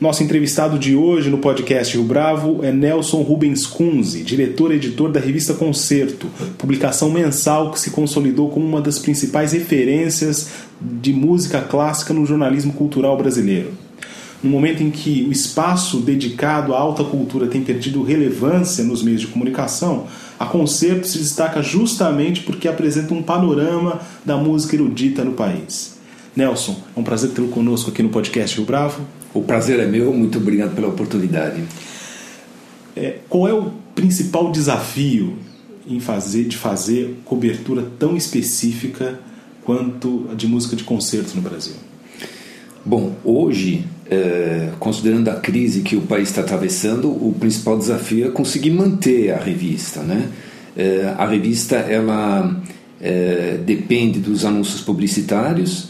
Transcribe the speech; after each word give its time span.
Nosso 0.00 0.22
entrevistado 0.22 0.78
de 0.78 0.96
hoje 0.96 1.28
no 1.28 1.36
podcast 1.36 1.94
Rio 1.94 2.06
Bravo 2.06 2.64
é 2.64 2.72
Nelson 2.72 3.20
Rubens 3.20 3.66
Kunze, 3.66 4.22
diretor 4.22 4.72
e 4.72 4.76
editor 4.76 5.12
da 5.12 5.20
revista 5.20 5.52
Concerto, 5.52 6.26
publicação 6.56 7.10
mensal 7.10 7.70
que 7.70 7.78
se 7.78 7.90
consolidou 7.90 8.48
como 8.48 8.66
uma 8.66 8.80
das 8.80 8.98
principais 8.98 9.52
referências 9.52 10.52
de 10.80 11.12
música 11.12 11.60
clássica 11.60 12.14
no 12.14 12.24
jornalismo 12.24 12.72
cultural 12.72 13.14
brasileiro. 13.18 13.72
No 14.42 14.48
momento 14.48 14.82
em 14.82 14.90
que 14.90 15.26
o 15.28 15.32
espaço 15.32 16.00
dedicado 16.00 16.74
à 16.74 16.78
alta 16.78 17.04
cultura 17.04 17.46
tem 17.46 17.62
perdido 17.62 18.02
relevância 18.02 18.82
nos 18.82 19.02
meios 19.02 19.20
de 19.20 19.26
comunicação, 19.26 20.06
a 20.38 20.46
Concerto 20.46 21.06
se 21.06 21.18
destaca 21.18 21.62
justamente 21.62 22.40
porque 22.40 22.66
apresenta 22.66 23.12
um 23.12 23.22
panorama 23.22 24.00
da 24.24 24.38
música 24.38 24.76
erudita 24.76 25.22
no 25.22 25.32
país. 25.32 25.98
Nelson, 26.34 26.74
é 26.96 26.98
um 26.98 27.04
prazer 27.04 27.32
tê-lo 27.32 27.48
conosco 27.48 27.90
aqui 27.90 28.02
no 28.02 28.08
podcast 28.08 28.56
Rio 28.56 28.64
Bravo. 28.64 29.19
O 29.32 29.42
prazer 29.42 29.78
é 29.78 29.86
meu, 29.86 30.12
muito 30.12 30.38
obrigado 30.38 30.74
pela 30.74 30.88
oportunidade. 30.88 31.62
É, 32.96 33.18
qual 33.28 33.48
é 33.48 33.52
o 33.52 33.70
principal 33.94 34.50
desafio 34.50 35.38
em 35.86 36.00
fazer, 36.00 36.44
de 36.44 36.56
fazer 36.56 37.16
cobertura 37.24 37.86
tão 37.98 38.16
específica 38.16 39.20
quanto 39.62 40.26
a 40.32 40.34
de 40.34 40.48
música 40.48 40.74
de 40.74 40.82
concerto 40.82 41.36
no 41.36 41.42
Brasil? 41.42 41.74
Bom, 42.84 43.14
hoje, 43.22 43.84
é, 44.10 44.70
considerando 44.80 45.28
a 45.28 45.34
crise 45.34 45.82
que 45.82 45.94
o 45.96 46.02
país 46.02 46.30
está 46.30 46.40
atravessando, 46.40 47.08
o 47.08 47.34
principal 47.38 47.78
desafio 47.78 48.26
é 48.26 48.30
conseguir 48.30 48.70
manter 48.70 49.32
a 49.32 49.38
revista. 49.38 50.00
Né? 50.00 50.28
É, 50.76 51.14
a 51.16 51.26
revista 51.26 51.76
ela 51.76 52.60
é, 53.00 53.58
depende 53.64 54.18
dos 54.18 54.44
anúncios 54.44 54.80
publicitários. 54.80 55.88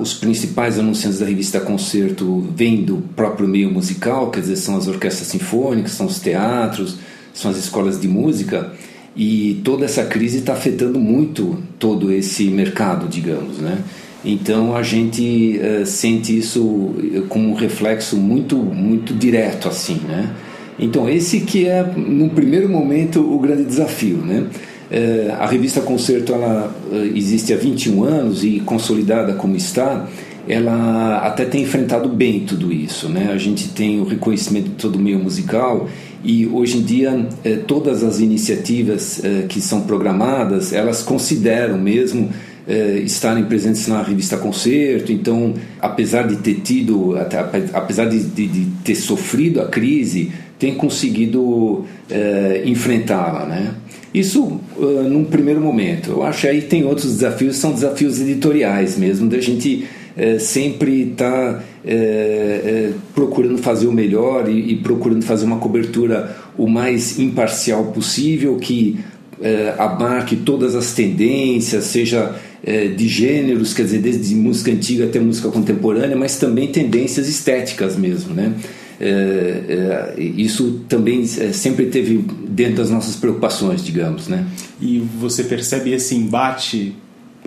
Os 0.00 0.14
principais 0.14 0.78
anunciantes 0.78 1.18
da 1.18 1.26
revista 1.26 1.60
Concerto 1.60 2.46
vêm 2.56 2.82
do 2.82 3.02
próprio 3.14 3.46
meio 3.46 3.70
musical, 3.70 4.30
quer 4.30 4.40
dizer, 4.40 4.56
são 4.56 4.76
as 4.76 4.88
orquestras 4.88 5.28
sinfônicas, 5.28 5.92
são 5.92 6.06
os 6.06 6.18
teatros, 6.20 6.96
são 7.34 7.50
as 7.50 7.58
escolas 7.58 8.00
de 8.00 8.08
música, 8.08 8.72
e 9.14 9.60
toda 9.64 9.84
essa 9.84 10.04
crise 10.04 10.38
está 10.38 10.54
afetando 10.54 10.98
muito 10.98 11.58
todo 11.78 12.10
esse 12.10 12.44
mercado, 12.44 13.08
digamos, 13.08 13.58
né? 13.58 13.78
Então 14.24 14.74
a 14.76 14.82
gente 14.82 15.60
uh, 15.60 15.86
sente 15.86 16.36
isso 16.36 16.94
como 17.28 17.50
um 17.50 17.54
reflexo 17.54 18.16
muito 18.16 18.56
muito 18.56 19.14
direto 19.14 19.68
assim, 19.68 20.00
né? 20.06 20.30
Então 20.78 21.08
esse 21.08 21.40
que 21.40 21.66
é 21.66 21.82
no 21.82 22.30
primeiro 22.30 22.68
momento 22.68 23.20
o 23.20 23.38
grande 23.38 23.64
desafio, 23.64 24.18
né? 24.18 24.46
Uh, 24.90 25.32
a 25.38 25.46
revista 25.46 25.80
Concerto 25.80 26.32
ela 26.32 26.74
uh, 26.90 26.96
existe 27.14 27.52
há 27.52 27.56
21 27.56 28.04
anos 28.04 28.42
e 28.42 28.60
consolidada 28.60 29.34
como 29.34 29.54
está, 29.54 30.08
ela 30.48 31.18
até 31.18 31.44
tem 31.44 31.62
enfrentado 31.62 32.08
bem 32.08 32.40
tudo 32.40 32.72
isso, 32.72 33.08
né? 33.08 33.30
A 33.32 33.36
gente 33.36 33.68
tem 33.68 34.00
o 34.00 34.04
reconhecimento 34.04 34.70
de 34.70 34.76
todo 34.76 34.96
o 34.96 34.98
meio 34.98 35.18
musical 35.18 35.88
e 36.24 36.46
hoje 36.46 36.78
em 36.78 36.82
dia 36.82 37.28
todas 37.66 38.02
as 38.02 38.18
iniciativas 38.18 39.20
que 39.48 39.60
são 39.60 39.82
programadas 39.82 40.72
elas 40.72 41.02
consideram 41.02 41.78
mesmo 41.78 42.30
eh, 42.68 43.00
estarem 43.02 43.44
presentes 43.44 43.88
na 43.88 44.02
revista 44.02 44.36
Concerto. 44.36 45.10
Então, 45.10 45.54
apesar 45.80 46.26
de 46.26 46.36
ter 46.36 46.56
tido, 46.56 47.14
apesar 47.72 48.04
de, 48.04 48.22
de, 48.22 48.46
de 48.46 48.66
ter 48.84 48.94
sofrido 48.94 49.62
a 49.62 49.68
crise, 49.68 50.30
tem 50.58 50.74
conseguido 50.74 51.86
eh, 52.10 52.64
enfrentá-la, 52.66 53.46
né? 53.46 53.74
Isso 54.12 54.60
uh, 54.76 55.02
num 55.08 55.24
primeiro 55.24 55.60
momento. 55.60 56.10
Eu 56.10 56.22
acho 56.22 56.42
que 56.42 56.48
aí 56.48 56.62
tem 56.62 56.84
outros 56.84 57.12
desafios, 57.14 57.56
são 57.56 57.72
desafios 57.72 58.20
editoriais 58.20 58.96
mesmo, 58.96 59.28
da 59.28 59.40
gente 59.40 59.86
uh, 60.16 60.40
sempre 60.40 61.10
estar 61.10 61.54
tá, 61.54 61.64
uh, 61.84 62.94
procurando 63.14 63.58
fazer 63.58 63.86
o 63.86 63.92
melhor 63.92 64.48
e, 64.48 64.72
e, 64.72 64.76
procurando 64.76 65.22
fazer 65.22 65.44
uma 65.44 65.58
cobertura 65.58 66.36
o 66.56 66.66
mais 66.66 67.18
imparcial 67.18 67.86
possível, 67.86 68.56
que 68.56 68.98
abarque 69.78 70.34
todas 70.34 70.74
as 70.74 70.94
tendências, 70.94 71.84
seja 71.84 72.34
de 72.96 73.06
gêneros, 73.06 73.72
quer 73.72 73.84
dizer, 73.84 74.00
desde 74.00 74.34
música 74.34 74.72
antiga 74.72 75.04
até 75.04 75.20
música 75.20 75.48
contemporânea, 75.48 76.16
mas 76.16 76.36
também 76.40 76.66
tendências 76.66 77.28
estéticas 77.28 77.96
mesmo, 77.96 78.34
né? 78.34 78.52
É, 79.00 80.14
é, 80.16 80.20
isso 80.20 80.80
também 80.88 81.22
é, 81.22 81.52
sempre 81.52 81.86
teve 81.86 82.24
dentro 82.48 82.76
das 82.76 82.90
nossas 82.90 83.14
preocupações, 83.14 83.84
digamos, 83.84 84.26
né? 84.26 84.44
E 84.80 84.98
você 84.98 85.44
percebe 85.44 85.92
esse 85.92 86.14
embate 86.16 86.96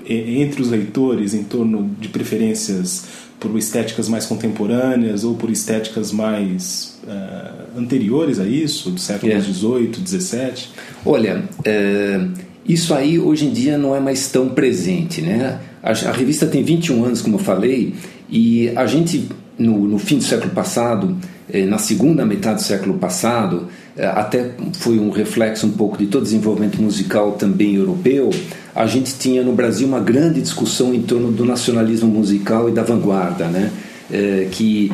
entre 0.08 0.62
os 0.62 0.70
leitores 0.70 1.34
em 1.34 1.44
torno 1.44 1.92
de 2.00 2.08
preferências 2.08 3.06
por 3.40 3.58
estéticas 3.58 4.08
mais 4.08 4.26
contemporâneas 4.26 5.24
ou 5.24 5.36
por 5.36 5.50
estéticas 5.50 6.12
mais 6.12 7.00
uh, 7.04 7.80
anteriores 7.80 8.40
a 8.40 8.46
isso, 8.46 8.92
do 8.92 9.00
século 9.00 9.32
XVIII, 9.42 9.90
é. 9.90 10.20
XVII? 10.20 10.68
Olha, 11.06 11.44
é, 11.66 12.22
isso 12.68 12.94
aí 12.94 13.20
hoje 13.20 13.46
em 13.46 13.52
dia 13.52 13.78
não 13.78 13.96
é 13.96 14.00
mais 14.00 14.28
tão 14.30 14.50
presente, 14.50 15.22
né? 15.22 15.60
A, 15.82 15.92
a 15.92 16.12
revista 16.12 16.46
tem 16.46 16.64
21 16.64 17.04
anos, 17.04 17.22
como 17.22 17.36
eu 17.36 17.40
falei, 17.40 17.96
e 18.30 18.70
a 18.76 18.86
gente 18.86 19.28
no, 19.58 19.88
no 19.88 19.98
fim 20.00 20.18
do 20.18 20.24
século 20.24 20.52
passado, 20.52 21.16
na 21.66 21.78
segunda 21.78 22.26
metade 22.26 22.56
do 22.56 22.62
século 22.62 22.96
passado, 22.96 23.68
eh, 23.98 24.06
até 24.06 24.52
foi 24.74 24.98
um 25.00 25.10
reflexo 25.10 25.68
um 25.68 25.72
pouco 25.72 25.98
de 25.98 26.08
todo 26.08 26.24
desenvolvimento 26.24 26.82
musical 26.82 27.34
também 27.34 27.76
europeu, 27.76 28.30
a 28.74 28.86
gente 28.88 29.16
tinha 29.18 29.44
no 29.44 29.54
Brasil 29.54 29.88
uma 29.88 30.00
grande 30.00 30.42
discussão 30.42 30.94
em 30.94 31.02
torno 31.02 31.32
do 31.32 31.46
nacionalismo 31.46 32.08
musical 32.08 32.70
e 32.70 32.72
da 32.72 32.84
vanguarda, 32.84 33.48
né? 33.48 33.72
Eh, 34.12 34.48
que 34.52 34.92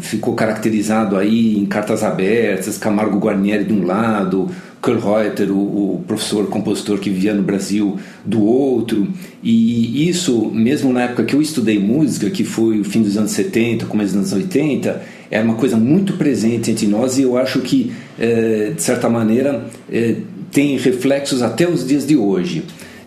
ficou 0.00 0.32
caracterizado 0.34 1.16
aí 1.16 1.58
em 1.58 1.66
cartas 1.66 2.04
abertas, 2.04 2.78
Camargo 2.78 3.18
Guarnieri 3.18 3.64
de 3.64 3.72
um 3.72 3.84
lado, 3.84 4.48
Karl 4.82 4.98
Reuter, 4.98 5.52
o, 5.52 5.94
o, 5.94 6.04
professor 6.08 6.48
compositor 6.48 6.98
que 6.98 7.08
vivia 7.08 7.32
no 7.32 7.42
Brasil, 7.42 7.98
do 8.24 8.44
outro. 8.44 9.06
E 9.40 10.08
isso, 10.08 10.50
mesmo 10.52 10.92
na 10.92 11.02
época 11.02 11.22
que 11.22 11.36
eu 11.36 11.40
estudei 11.40 11.78
música, 11.78 12.28
que 12.28 12.42
foi 12.42 12.80
o 12.80 12.84
fim 12.84 13.00
dos 13.00 13.16
anos 13.16 13.30
70, 13.30 13.86
começo 13.86 14.12
dos 14.12 14.32
anos 14.32 14.44
80, 14.44 15.00
era 15.32 15.42
uma 15.42 15.54
coisa 15.54 15.78
muito 15.78 16.12
presente 16.12 16.70
entre 16.70 16.86
nós 16.86 17.18
e 17.18 17.22
eu 17.22 17.38
acho 17.38 17.60
que, 17.60 17.90
é, 18.18 18.72
de 18.76 18.82
certa 18.82 19.08
maneira, 19.08 19.64
é, 19.90 20.16
tem 20.52 20.76
reflexos 20.76 21.40
até 21.40 21.66
os 21.66 21.86
dias 21.88 22.06
de 22.06 22.14
hoje. 22.14 22.62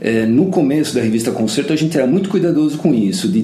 É, 0.08 0.24
no 0.24 0.52
começo 0.52 0.94
da 0.94 1.02
revista 1.02 1.32
Concerto 1.32 1.74
a 1.74 1.76
gente 1.76 1.98
era 1.98 2.06
muito 2.06 2.30
cuidadoso 2.30 2.78
com 2.78 2.94
isso, 2.94 3.28
de, 3.28 3.42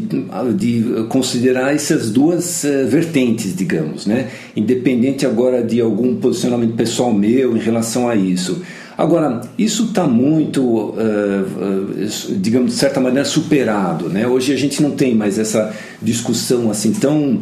de 0.56 1.06
considerar 1.10 1.74
essas 1.74 2.12
duas 2.12 2.64
uh, 2.64 2.88
vertentes, 2.88 3.56
digamos, 3.56 4.06
né? 4.06 4.28
independente 4.56 5.26
agora 5.26 5.64
de 5.64 5.82
algum 5.82 6.18
posicionamento 6.18 6.76
pessoal 6.76 7.12
meu 7.12 7.58
em 7.58 7.60
relação 7.60 8.08
a 8.08 8.16
isso. 8.16 8.62
Agora, 8.96 9.42
isso 9.58 9.86
está 9.86 10.06
muito, 10.06 10.62
uh, 10.62 10.94
uh, 11.00 12.36
digamos, 12.36 12.74
de 12.74 12.78
certa 12.78 13.00
maneira, 13.00 13.26
superado. 13.28 14.08
Né? 14.08 14.28
Hoje 14.28 14.54
a 14.54 14.58
gente 14.58 14.84
não 14.84 14.92
tem 14.92 15.16
mais 15.16 15.40
essa 15.40 15.76
discussão 16.00 16.70
assim 16.70 16.94
tão 16.94 17.42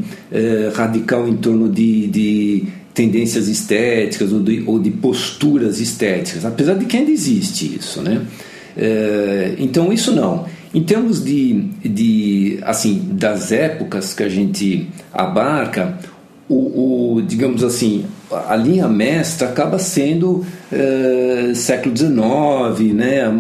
radical 0.74 1.28
em 1.28 1.36
torno 1.36 1.68
de, 1.68 2.08
de 2.08 2.68
tendências 2.94 3.50
estéticas 3.50 4.32
ou 4.32 4.40
de, 4.40 4.64
ou 4.66 4.80
de 4.80 4.92
posturas 4.92 5.82
estéticas, 5.82 6.46
apesar 6.46 6.76
de 6.76 6.86
que 6.86 6.96
ainda 6.96 7.12
existe 7.12 7.76
isso, 7.78 8.02
né? 8.02 8.22
É, 8.78 9.56
então 9.58 9.92
isso 9.92 10.14
não. 10.14 10.46
Em 10.74 10.84
termos 10.84 11.24
de, 11.24 11.64
de 11.84 12.60
assim 12.62 13.10
das 13.12 13.52
épocas 13.52 14.14
que 14.14 14.24
a 14.24 14.30
gente 14.30 14.88
abarca, 15.12 15.98
o, 16.48 17.16
o 17.16 17.22
digamos 17.22 17.64
assim 17.64 18.06
a 18.32 18.56
linha 18.56 18.88
mestra 18.88 19.50
acaba 19.50 19.80
sendo 19.80 20.46
é, 20.72 21.52
século 21.56 21.96
XIX, 21.98 22.94
né? 22.94 23.24
A, 23.24 23.28
a, 23.28 23.32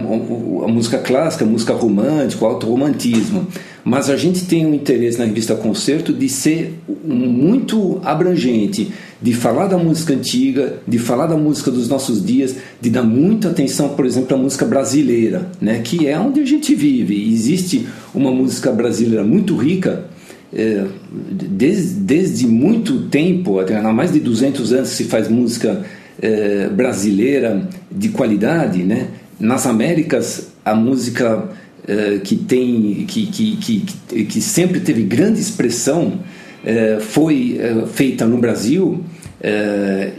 música 0.67 0.97
clássica, 0.97 1.45
a 1.45 1.47
música 1.47 1.73
romântica, 1.73 2.43
o 2.43 2.47
autorromantismo. 2.47 3.47
Mas 3.83 4.09
a 4.09 4.17
gente 4.17 4.45
tem 4.45 4.65
um 4.65 4.73
interesse 4.73 5.17
na 5.17 5.25
revista 5.25 5.55
Concerto 5.55 6.11
de 6.13 6.27
ser 6.27 6.79
muito 7.05 7.99
abrangente 8.03 8.91
de 9.21 9.33
falar 9.33 9.67
da 9.67 9.77
música 9.77 10.13
antiga, 10.13 10.79
de 10.87 10.97
falar 10.97 11.27
da 11.27 11.35
música 11.35 11.69
dos 11.69 11.89
nossos 11.89 12.23
dias, 12.23 12.55
de 12.79 12.89
dar 12.89 13.03
muita 13.03 13.49
atenção, 13.49 13.89
por 13.89 14.05
exemplo, 14.05 14.35
à 14.35 14.39
música 14.39 14.65
brasileira, 14.65 15.49
né, 15.59 15.81
que 15.83 16.07
é 16.07 16.17
onde 16.17 16.39
a 16.39 16.45
gente 16.45 16.73
vive. 16.73 17.31
Existe 17.33 17.85
uma 18.13 18.31
música 18.31 18.71
brasileira 18.71 19.23
muito 19.23 19.57
rica 19.57 20.05
é, 20.53 20.85
desde, 21.11 21.99
desde 21.99 22.47
muito 22.47 23.07
tempo, 23.07 23.59
há 23.59 23.93
mais 23.93 24.11
de 24.11 24.19
200 24.19 24.73
anos 24.73 24.89
se 24.89 25.03
faz 25.03 25.27
música 25.27 25.83
é, 26.21 26.67
brasileira 26.69 27.67
de 27.91 28.09
qualidade, 28.09 28.83
né? 28.83 29.09
Nas 29.39 29.65
Américas, 29.65 30.47
a 30.65 30.75
música 30.75 31.49
é, 31.87 32.19
que 32.19 32.35
tem 32.35 33.05
que, 33.07 33.25
que, 33.27 33.55
que, 33.57 34.25
que 34.25 34.41
sempre 34.41 34.79
teve 34.79 35.03
grande 35.03 35.39
expressão 35.39 36.19
é, 36.63 36.99
foi 36.99 37.57
é, 37.59 37.85
feita 37.87 38.25
no 38.25 38.37
Brasil. 38.37 39.03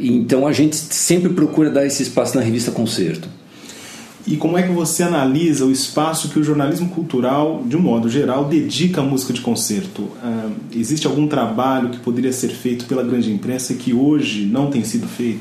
Então 0.00 0.46
a 0.46 0.52
gente 0.52 0.74
sempre 0.74 1.28
procura 1.34 1.68
dar 1.68 1.84
esse 1.84 2.02
espaço 2.02 2.34
na 2.34 2.42
revista 2.42 2.70
Concerto. 2.70 3.28
E 4.26 4.36
como 4.36 4.58
é 4.58 4.62
que 4.62 4.72
você 4.72 5.02
analisa 5.02 5.64
o 5.64 5.72
espaço 5.72 6.28
que 6.28 6.38
o 6.38 6.44
jornalismo 6.44 6.88
cultural, 6.88 7.62
de 7.66 7.76
um 7.76 7.80
modo 7.80 8.08
geral, 8.08 8.44
dedica 8.44 9.00
à 9.00 9.04
música 9.04 9.32
de 9.32 9.40
concerto? 9.40 10.02
Uh, 10.02 10.52
existe 10.74 11.06
algum 11.06 11.26
trabalho 11.26 11.88
que 11.88 11.98
poderia 11.98 12.32
ser 12.32 12.48
feito 12.48 12.84
pela 12.84 13.02
grande 13.02 13.32
imprensa 13.32 13.74
que 13.74 13.94
hoje 13.94 14.44
não 14.44 14.70
tem 14.70 14.84
sido 14.84 15.08
feito? 15.08 15.40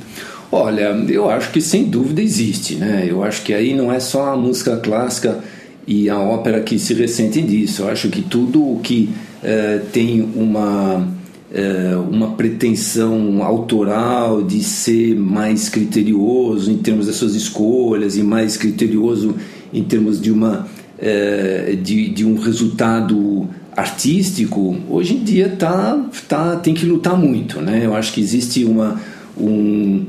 Olha, 0.51 0.95
eu 1.07 1.29
acho 1.29 1.51
que 1.51 1.61
sem 1.61 1.83
dúvida 1.83 2.21
existe, 2.21 2.75
né? 2.75 3.05
Eu 3.07 3.23
acho 3.23 3.43
que 3.43 3.53
aí 3.53 3.75
não 3.75 3.91
é 3.91 3.99
só 3.99 4.33
a 4.33 4.37
música 4.37 4.77
clássica 4.77 5.43
e 5.87 6.09
a 6.09 6.19
ópera 6.19 6.61
que 6.61 6.77
se 6.77 6.93
ressentem 6.93 7.45
disso. 7.45 7.83
Eu 7.83 7.89
acho 7.89 8.09
que 8.09 8.21
tudo 8.21 8.61
o 8.61 8.79
que 8.79 9.09
uh, 9.43 9.85
tem 9.91 10.21
uma 10.35 11.07
é, 11.51 11.95
uma 11.95 12.31
pretensão 12.31 13.43
autoral 13.43 14.43
de 14.43 14.63
ser 14.63 15.15
mais 15.15 15.67
criterioso 15.67 16.71
em 16.71 16.77
termos 16.77 17.07
das 17.07 17.15
suas 17.15 17.33
escolhas 17.33 18.17
e 18.17 18.21
mais 18.21 18.55
criterioso 18.55 19.35
em 19.73 19.83
termos 19.83 20.21
de 20.21 20.31
uma 20.31 20.67
é, 20.99 21.75
de, 21.81 22.09
de 22.09 22.23
um 22.23 22.37
resultado 22.37 23.47
artístico 23.75 24.77
hoje 24.89 25.15
em 25.15 25.23
dia 25.23 25.49
tá, 25.49 25.99
tá 26.27 26.55
tem 26.57 26.73
que 26.73 26.85
lutar 26.85 27.17
muito 27.17 27.61
né 27.61 27.81
eu 27.83 27.95
acho 27.95 28.13
que 28.13 28.21
existe 28.21 28.63
uma 28.63 29.01
um, 29.35 30.05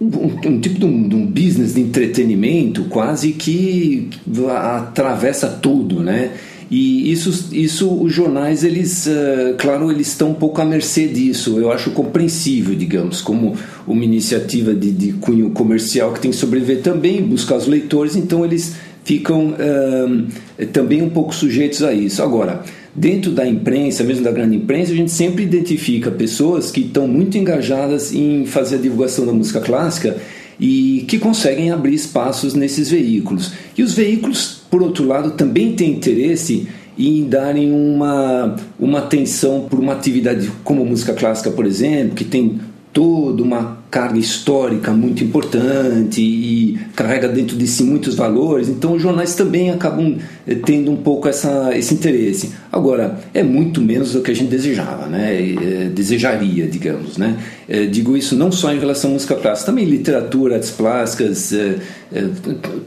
um, 0.00 0.48
um 0.48 0.60
tipo 0.60 0.78
de 0.78 0.84
um, 0.84 1.08
de 1.08 1.16
um, 1.16 1.26
business 1.26 1.74
de 1.74 1.80
entretenimento 1.80 2.84
quase 2.84 3.32
que 3.32 4.10
atravessa 4.48 5.48
tudo 5.48 6.02
né 6.02 6.32
e 6.70 7.10
isso, 7.10 7.54
isso 7.54 7.90
os 7.90 8.12
jornais, 8.12 8.62
eles, 8.62 9.06
uh, 9.06 9.54
claro, 9.56 9.90
eles 9.90 10.08
estão 10.08 10.32
um 10.32 10.34
pouco 10.34 10.60
à 10.60 10.64
mercê 10.66 11.08
disso. 11.08 11.58
Eu 11.58 11.72
acho 11.72 11.92
compreensível, 11.92 12.74
digamos, 12.74 13.22
como 13.22 13.56
uma 13.86 14.04
iniciativa 14.04 14.74
de, 14.74 14.90
de 14.90 15.12
cunho 15.14 15.50
comercial 15.50 16.12
que 16.12 16.20
tem 16.20 16.30
que 16.30 16.36
sobreviver 16.36 16.82
também, 16.82 17.22
buscar 17.22 17.56
os 17.56 17.66
leitores, 17.66 18.16
então 18.16 18.44
eles 18.44 18.74
ficam 19.02 19.54
uh, 19.54 20.66
também 20.66 21.00
um 21.00 21.08
pouco 21.08 21.34
sujeitos 21.34 21.82
a 21.82 21.94
isso. 21.94 22.22
Agora, 22.22 22.62
dentro 22.98 23.30
da 23.30 23.46
imprensa, 23.46 24.02
mesmo 24.02 24.24
da 24.24 24.30
grande 24.30 24.56
imprensa, 24.56 24.92
a 24.92 24.96
gente 24.96 25.10
sempre 25.10 25.44
identifica 25.44 26.10
pessoas 26.10 26.70
que 26.70 26.80
estão 26.80 27.06
muito 27.06 27.38
engajadas 27.38 28.12
em 28.12 28.44
fazer 28.44 28.76
a 28.76 28.78
divulgação 28.78 29.24
da 29.24 29.32
música 29.32 29.60
clássica 29.60 30.16
e 30.58 31.04
que 31.06 31.18
conseguem 31.18 31.70
abrir 31.70 31.94
espaços 31.94 32.54
nesses 32.54 32.90
veículos. 32.90 33.52
E 33.76 33.82
os 33.82 33.94
veículos, 33.94 34.60
por 34.70 34.82
outro 34.82 35.06
lado, 35.06 35.30
também 35.32 35.74
têm 35.74 35.92
interesse 35.92 36.66
em 36.98 37.24
darem 37.28 37.70
uma, 37.70 38.56
uma 38.78 38.98
atenção 38.98 39.66
por 39.70 39.78
uma 39.78 39.92
atividade 39.92 40.50
como 40.64 40.84
música 40.84 41.12
clássica, 41.12 41.50
por 41.50 41.64
exemplo, 41.64 42.16
que 42.16 42.24
tem 42.24 42.58
toda 42.98 43.44
uma 43.44 43.78
carga 43.92 44.18
histórica 44.18 44.90
muito 44.90 45.22
importante 45.22 46.20
e 46.20 46.76
carrega 46.96 47.28
dentro 47.28 47.56
de 47.56 47.64
si 47.64 47.84
muitos 47.84 48.16
valores. 48.16 48.68
Então, 48.68 48.94
os 48.94 49.00
jornais 49.00 49.36
também 49.36 49.70
acabam 49.70 50.16
eh, 50.44 50.56
tendo 50.56 50.90
um 50.90 50.96
pouco 50.96 51.28
essa, 51.28 51.70
esse 51.78 51.94
interesse. 51.94 52.50
Agora, 52.72 53.20
é 53.32 53.40
muito 53.40 53.80
menos 53.80 54.14
do 54.14 54.20
que 54.20 54.32
a 54.32 54.34
gente 54.34 54.48
desejava, 54.48 55.06
né? 55.06 55.32
Eh, 55.32 55.90
desejaria, 55.94 56.66
digamos, 56.66 57.16
né? 57.16 57.36
Eh, 57.68 57.86
digo 57.86 58.16
isso 58.16 58.34
não 58.34 58.50
só 58.50 58.74
em 58.74 58.80
relação 58.80 59.10
à 59.10 59.14
música 59.14 59.36
clássica, 59.36 59.70
também 59.70 59.84
literatura, 59.84 60.56
artes 60.56 60.72
plásticas, 60.72 61.54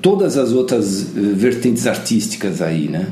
todas 0.01 0.37
as 0.37 0.51
outras 0.51 1.03
vertentes 1.13 1.87
artísticas 1.87 2.61
aí, 2.61 2.89
né? 2.89 3.07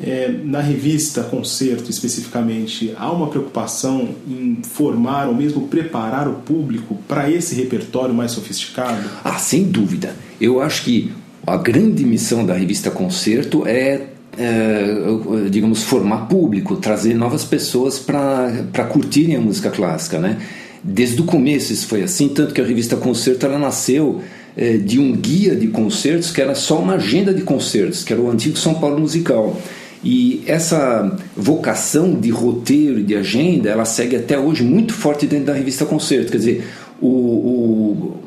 É, 0.00 0.30
na 0.44 0.60
revista 0.60 1.22
Concerto, 1.22 1.90
especificamente, 1.90 2.92
há 2.98 3.10
uma 3.10 3.28
preocupação 3.28 4.10
em 4.28 4.58
formar 4.62 5.26
ou 5.26 5.34
mesmo 5.34 5.68
preparar 5.68 6.28
o 6.28 6.34
público 6.34 6.98
para 7.08 7.30
esse 7.30 7.54
repertório 7.54 8.14
mais 8.14 8.32
sofisticado? 8.32 9.08
Ah, 9.24 9.38
sem 9.38 9.64
dúvida. 9.64 10.14
Eu 10.38 10.60
acho 10.60 10.84
que 10.84 11.12
a 11.46 11.56
grande 11.56 12.04
missão 12.04 12.44
da 12.44 12.52
revista 12.52 12.90
Concerto 12.90 13.66
é, 13.66 14.02
é 14.36 15.48
digamos, 15.50 15.82
formar 15.82 16.26
público, 16.26 16.76
trazer 16.76 17.14
novas 17.14 17.44
pessoas 17.44 17.98
para 17.98 18.84
curtirem 18.90 19.36
a 19.36 19.40
música 19.40 19.70
clássica, 19.70 20.18
né? 20.18 20.38
Desde 20.84 21.20
o 21.20 21.24
começo 21.24 21.72
isso 21.72 21.86
foi 21.86 22.02
assim, 22.02 22.28
tanto 22.28 22.52
que 22.52 22.60
a 22.60 22.64
revista 22.64 22.96
Concerto 22.96 23.46
ela 23.46 23.58
nasceu 23.58 24.20
é, 24.56 24.76
de 24.76 24.98
um 24.98 25.12
guia 25.12 25.54
de 25.54 25.68
concertos 25.68 26.30
que 26.30 26.40
era 26.40 26.54
só 26.54 26.78
uma 26.78 26.94
agenda 26.94 27.32
de 27.32 27.42
concertos, 27.42 28.04
que 28.04 28.12
era 28.12 28.22
o 28.22 28.30
antigo 28.30 28.56
São 28.56 28.74
Paulo 28.74 29.00
Musical. 29.00 29.60
E 30.04 30.42
essa 30.46 31.16
vocação 31.36 32.14
de 32.14 32.30
roteiro 32.30 33.00
e 33.00 33.02
de 33.02 33.16
agenda, 33.16 33.68
ela 33.68 33.84
segue 33.84 34.16
até 34.16 34.38
hoje 34.38 34.62
muito 34.62 34.92
forte 34.92 35.26
dentro 35.26 35.46
da 35.46 35.52
revista 35.52 35.84
Concerto. 35.84 36.30
Quer 36.30 36.38
dizer, 36.38 36.64
o, 37.00 37.08
o, 37.08 38.20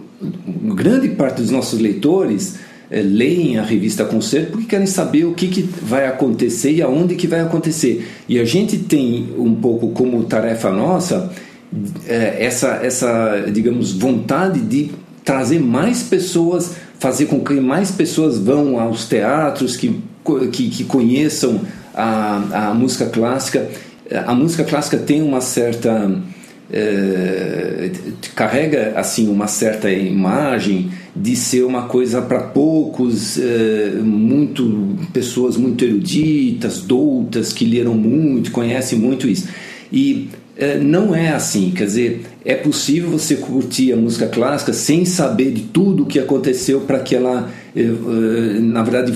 grande 0.73 1.09
parte 1.09 1.41
dos 1.41 1.51
nossos 1.51 1.79
leitores 1.79 2.55
é, 2.91 3.01
leem 3.01 3.57
a 3.57 3.63
revista 3.63 4.03
Concerto 4.03 4.51
porque 4.51 4.67
querem 4.67 4.87
saber 4.87 5.25
o 5.25 5.33
que, 5.33 5.47
que 5.47 5.61
vai 5.61 6.07
acontecer 6.07 6.71
e 6.71 6.81
aonde 6.81 7.15
que 7.15 7.27
vai 7.27 7.39
acontecer. 7.39 8.07
E 8.27 8.39
a 8.39 8.45
gente 8.45 8.77
tem 8.77 9.29
um 9.37 9.55
pouco 9.55 9.89
como 9.89 10.23
tarefa 10.23 10.71
nossa 10.71 11.31
é, 12.07 12.43
essa, 12.43 12.79
essa, 12.83 13.45
digamos, 13.51 13.93
vontade 13.93 14.59
de 14.59 14.91
trazer 15.23 15.59
mais 15.59 16.01
pessoas, 16.01 16.75
fazer 16.99 17.27
com 17.27 17.39
que 17.41 17.53
mais 17.53 17.91
pessoas 17.91 18.37
vão 18.37 18.79
aos 18.79 19.05
teatros, 19.05 19.77
que 19.77 20.01
que, 20.51 20.69
que 20.69 20.83
conheçam 20.83 21.61
a, 21.93 22.69
a 22.69 22.73
música 22.73 23.05
clássica. 23.07 23.69
A 24.25 24.33
música 24.33 24.63
clássica 24.63 24.97
tem 24.97 25.21
uma 25.21 25.41
certa. 25.41 26.11
É, 26.71 27.89
carrega 28.35 28.93
assim 28.95 29.27
uma 29.27 29.47
certa 29.47 29.89
imagem 29.89 30.91
de 31.15 31.35
ser 31.35 31.63
uma 31.63 31.87
coisa 31.87 32.21
para 32.21 32.39
poucos, 32.39 33.39
é, 33.39 33.93
muito 34.03 34.95
pessoas 35.11 35.57
muito 35.57 35.83
eruditas, 35.83 36.81
doutas, 36.81 37.51
que 37.51 37.65
leram 37.65 37.95
muito, 37.95 38.51
conhecem 38.51 38.99
muito 38.99 39.27
isso. 39.27 39.47
E 39.91 40.29
não 40.81 41.15
é 41.15 41.29
assim, 41.29 41.71
quer 41.71 41.85
dizer, 41.85 42.25
é 42.43 42.53
possível 42.53 43.09
você 43.09 43.35
curtir 43.35 43.93
a 43.93 43.95
música 43.95 44.27
clássica 44.27 44.73
sem 44.73 45.05
saber 45.05 45.51
de 45.51 45.61
tudo 45.61 46.03
o 46.03 46.05
que 46.05 46.19
aconteceu 46.19 46.81
para 46.81 46.99
que 46.99 47.15
ela, 47.15 47.49
é, 47.75 47.81
é, 47.81 48.59
na 48.59 48.83
verdade, 48.83 49.13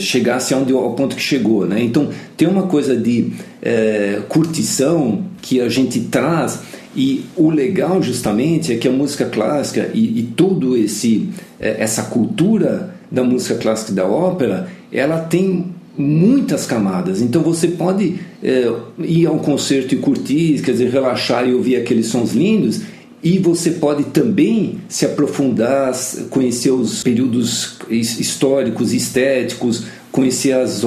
chegasse 0.00 0.52
onde, 0.54 0.72
ao 0.72 0.94
ponto 0.94 1.14
que 1.14 1.22
chegou. 1.22 1.66
Né? 1.66 1.82
Então, 1.82 2.08
tem 2.36 2.48
uma 2.48 2.64
coisa 2.64 2.96
de 2.96 3.32
é, 3.62 4.22
curtição 4.28 5.24
que 5.40 5.60
a 5.60 5.68
gente 5.68 6.00
traz 6.00 6.60
e 6.96 7.24
o 7.36 7.50
legal 7.50 8.02
justamente 8.02 8.72
é 8.72 8.76
que 8.76 8.88
a 8.88 8.92
música 8.92 9.26
clássica 9.26 9.90
e, 9.94 10.18
e 10.18 10.22
todo 10.24 10.76
esse 10.76 11.28
essa 11.60 12.02
cultura 12.02 12.94
da 13.10 13.22
música 13.22 13.54
clássica 13.54 13.92
e 13.92 13.94
da 13.94 14.06
ópera 14.06 14.68
ela 14.92 15.18
tem 15.20 15.66
muitas 15.96 16.66
camadas. 16.66 17.20
Então 17.20 17.42
você 17.42 17.68
pode 17.68 18.18
é, 18.42 18.72
ir 18.98 19.26
a 19.26 19.32
um 19.32 19.38
concerto 19.38 19.94
e 19.94 19.98
curtir, 19.98 20.62
quer 20.62 20.72
dizer, 20.72 20.90
relaxar 20.90 21.48
e 21.48 21.54
ouvir 21.54 21.76
aqueles 21.76 22.06
sons 22.06 22.32
lindos. 22.32 22.80
E 23.22 23.38
você 23.38 23.72
pode 23.72 24.04
também 24.04 24.78
se 24.88 25.04
aprofundar, 25.04 25.92
conhecer 26.30 26.70
os 26.70 27.02
períodos 27.02 27.76
históricos, 27.90 28.94
estéticos, 28.94 29.84
conhecer 30.10 30.52
as, 30.52 30.82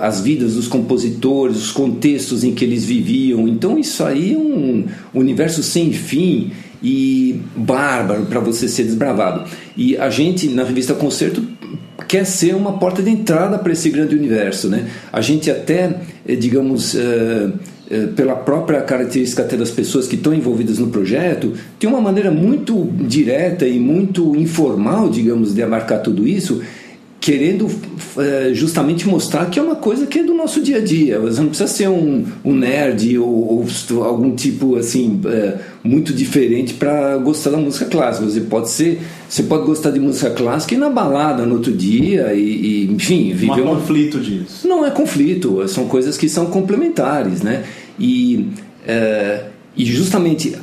as 0.00 0.20
vidas 0.20 0.54
dos 0.54 0.66
compositores, 0.66 1.56
os 1.56 1.70
contextos 1.70 2.42
em 2.42 2.52
que 2.52 2.64
eles 2.64 2.84
viviam. 2.84 3.46
Então, 3.46 3.78
isso 3.78 4.02
aí 4.02 4.34
é 4.34 4.36
um 4.36 4.84
universo 5.14 5.62
sem 5.62 5.92
fim 5.92 6.50
e 6.82 7.40
bárbaro 7.54 8.26
para 8.26 8.40
você 8.40 8.66
ser 8.66 8.84
desbravado. 8.84 9.48
E 9.76 9.96
a 9.96 10.10
gente, 10.10 10.48
na 10.48 10.64
revista 10.64 10.94
Concerto, 10.94 11.42
quer 12.06 12.24
ser 12.24 12.54
uma 12.54 12.78
porta 12.78 13.02
de 13.02 13.10
entrada 13.10 13.58
para 13.58 13.72
esse 13.72 13.88
grande 13.90 14.14
universo. 14.14 14.68
Né? 14.68 14.88
A 15.12 15.20
gente 15.20 15.50
até, 15.50 16.00
eh, 16.26 16.34
digamos, 16.34 16.94
uh, 16.94 16.98
uh, 16.98 18.08
pela 18.14 18.34
própria 18.34 18.80
característica 18.80 19.42
até 19.42 19.56
das 19.56 19.70
pessoas 19.70 20.06
que 20.06 20.16
estão 20.16 20.34
envolvidas 20.34 20.78
no 20.78 20.88
projeto, 20.88 21.52
tem 21.78 21.88
uma 21.88 22.00
maneira 22.00 22.30
muito 22.30 22.88
direta 23.00 23.66
e 23.66 23.78
muito 23.78 24.36
informal, 24.36 25.08
digamos, 25.08 25.54
de 25.54 25.62
abarcar 25.62 26.02
tudo 26.02 26.26
isso, 26.26 26.62
querendo 27.20 27.68
justamente 28.54 29.06
mostrar 29.06 29.44
que 29.50 29.58
é 29.58 29.62
uma 29.62 29.76
coisa 29.76 30.06
que 30.06 30.20
é 30.20 30.22
do 30.22 30.32
nosso 30.32 30.62
dia 30.62 30.78
a 30.78 30.80
dia. 30.80 31.20
Você 31.20 31.38
não 31.42 31.48
precisa 31.48 31.68
ser 31.68 31.88
um, 31.88 32.24
um 32.42 32.54
nerd 32.54 33.18
ou, 33.18 33.28
ou, 33.90 34.04
algum 34.04 34.34
tipo 34.34 34.76
assim 34.76 35.20
muito 35.84 36.14
diferente 36.14 36.72
para 36.72 37.18
gostar 37.18 37.50
da 37.50 37.58
música 37.58 37.84
clássica. 37.84 38.24
Você 38.24 38.40
pode 38.40 38.70
ser, 38.70 39.02
você 39.30 39.44
pode 39.44 39.64
gostar 39.64 39.90
de 39.92 40.00
música 40.00 40.28
clássica 40.30 40.74
e 40.74 40.76
ir 40.76 40.80
na 40.80 40.90
balada 40.90 41.46
no 41.46 41.54
outro 41.54 41.72
dia 41.72 42.34
e, 42.34 42.40
e 42.40 42.92
enfim, 42.92 43.32
viver. 43.32 43.46
Não 43.46 43.54
há 43.54 43.60
uma... 43.60 43.76
conflito 43.76 44.18
disso. 44.18 44.66
Não 44.66 44.84
é 44.84 44.90
conflito. 44.90 45.68
São 45.68 45.86
coisas 45.86 46.18
que 46.18 46.28
são 46.28 46.46
complementares, 46.46 47.40
né? 47.40 47.62
E 47.96 48.48
é, 48.84 49.44
e 49.76 49.84
justamente 49.84 50.56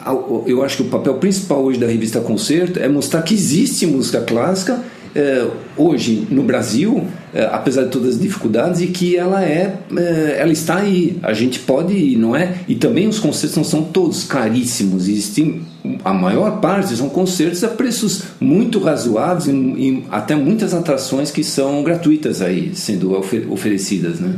eu 0.46 0.64
acho 0.64 0.78
que 0.78 0.84
o 0.84 0.88
papel 0.88 1.14
principal 1.16 1.64
hoje 1.64 1.80
da 1.80 1.88
revista 1.88 2.20
Concerto 2.20 2.78
é 2.78 2.90
mostrar 2.90 3.22
que 3.22 3.34
existe 3.34 3.88
música 3.88 4.20
clássica 4.20 4.84
é, 5.16 5.48
hoje 5.76 6.28
no 6.30 6.44
Brasil, 6.44 7.06
é, 7.34 7.46
apesar 7.46 7.86
de 7.86 7.90
todas 7.90 8.16
as 8.16 8.20
dificuldades, 8.20 8.82
e 8.82 8.88
que 8.88 9.16
ela 9.16 9.44
é, 9.44 9.78
é, 9.96 10.36
ela 10.40 10.52
está 10.52 10.78
aí. 10.78 11.18
A 11.24 11.34
gente 11.34 11.60
pode 11.60 11.94
ir, 11.94 12.18
não 12.18 12.36
é? 12.36 12.56
E 12.68 12.76
também 12.76 13.08
os 13.08 13.18
concertos 13.18 13.58
não 13.58 13.64
são 13.64 13.82
todos 13.82 14.26
caríssimos. 14.26 15.08
Existem 15.08 15.62
a 16.04 16.14
maior 16.14 16.60
parte 16.60 16.96
são 16.96 17.10
concertos 17.10 17.64
a 17.64 17.70
preços 17.70 18.24
muito 18.40 18.80
razoáveis 18.80 19.48
e, 19.48 19.52
e 19.52 20.04
até 20.10 20.36
muitas 20.36 20.74
atrações 20.74 21.32
que 21.32 21.44
são 21.44 21.84
gratuitas 21.84 22.42
aí 22.42 22.76
sendo 22.76 23.18
oferecidas, 23.50 24.20
né? 24.20 24.36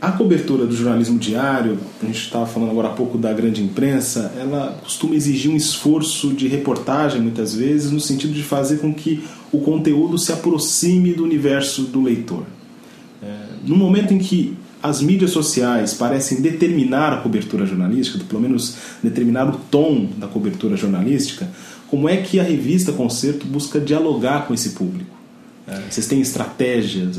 A 0.00 0.12
cobertura 0.12 0.64
do 0.64 0.76
jornalismo 0.76 1.18
diário, 1.18 1.76
a 2.00 2.06
gente 2.06 2.18
estava 2.18 2.46
falando 2.46 2.70
agora 2.70 2.88
há 2.88 2.92
pouco 2.92 3.18
da 3.18 3.32
grande 3.32 3.62
imprensa, 3.62 4.32
ela 4.38 4.78
costuma 4.82 5.16
exigir 5.16 5.50
um 5.50 5.56
esforço 5.56 6.32
de 6.32 6.46
reportagem 6.46 7.20
muitas 7.20 7.54
vezes, 7.54 7.90
no 7.90 8.00
sentido 8.00 8.32
de 8.32 8.44
fazer 8.44 8.78
com 8.78 8.94
que 8.94 9.24
o 9.50 9.58
conteúdo 9.58 10.16
se 10.16 10.32
aproxime 10.32 11.12
do 11.14 11.24
universo 11.24 11.82
do 11.82 12.00
leitor. 12.00 12.44
É, 13.20 13.34
no 13.66 13.74
momento 13.74 14.14
em 14.14 14.18
que 14.18 14.56
as 14.82 15.00
mídias 15.02 15.30
sociais 15.30 15.94
parecem 15.94 16.40
determinar 16.40 17.12
a 17.12 17.16
cobertura 17.18 17.66
jornalística, 17.66 18.22
pelo 18.24 18.40
menos 18.40 18.76
determinar 19.02 19.48
o 19.48 19.58
tom 19.70 20.08
da 20.16 20.26
cobertura 20.26 20.76
jornalística, 20.76 21.48
como 21.88 22.08
é 22.08 22.18
que 22.18 22.38
a 22.38 22.42
revista 22.42 22.92
Concerto 22.92 23.46
busca 23.46 23.80
dialogar 23.80 24.46
com 24.46 24.54
esse 24.54 24.70
público? 24.70 25.16
É, 25.66 25.80
vocês 25.90 26.06
têm 26.06 26.20
estratégias? 26.20 27.18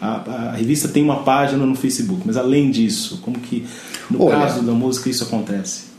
A, 0.00 0.50
a, 0.50 0.52
revista 0.52 0.88
tem 0.88 1.02
uma 1.02 1.22
página 1.22 1.66
no 1.66 1.74
Facebook, 1.74 2.22
mas 2.24 2.36
além 2.36 2.70
disso, 2.70 3.20
como 3.22 3.38
que 3.38 3.66
no 4.10 4.22
Olha, 4.22 4.38
caso 4.38 4.62
da 4.62 4.72
música 4.72 5.10
isso 5.10 5.24
acontece? 5.24 5.90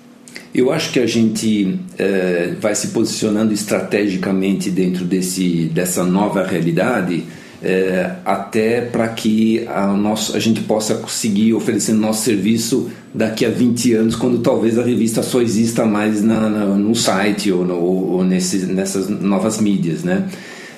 Eu 0.53 0.71
acho 0.71 0.91
que 0.91 0.99
a 0.99 1.05
gente 1.05 1.79
é, 1.97 2.55
vai 2.59 2.73
se 2.73 2.87
posicionando 2.87 3.53
estrategicamente 3.53 4.69
dentro 4.69 5.05
desse, 5.05 5.65
dessa 5.73 6.03
nova 6.03 6.43
realidade 6.45 7.23
é, 7.63 8.11
até 8.25 8.81
para 8.81 9.07
que 9.09 9.65
a, 9.67 9.87
nosso, 9.87 10.35
a 10.35 10.39
gente 10.39 10.61
possa 10.61 10.95
conseguir 10.95 11.53
oferecer 11.53 11.93
nosso 11.93 12.23
serviço 12.23 12.89
daqui 13.13 13.45
a 13.45 13.49
20 13.49 13.93
anos, 13.93 14.15
quando 14.15 14.39
talvez 14.39 14.79
a 14.79 14.83
revista 14.83 15.21
só 15.21 15.41
exista 15.41 15.85
mais 15.85 16.23
na, 16.23 16.49
na 16.49 16.65
no 16.65 16.95
site 16.95 17.51
ou, 17.51 17.63
no, 17.65 17.75
ou 17.75 18.23
nesse, 18.23 18.65
nessas 18.65 19.09
novas 19.09 19.59
mídias. 19.59 20.03
Né? 20.03 20.27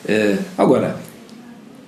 É, 0.06 0.38
agora, 0.58 0.98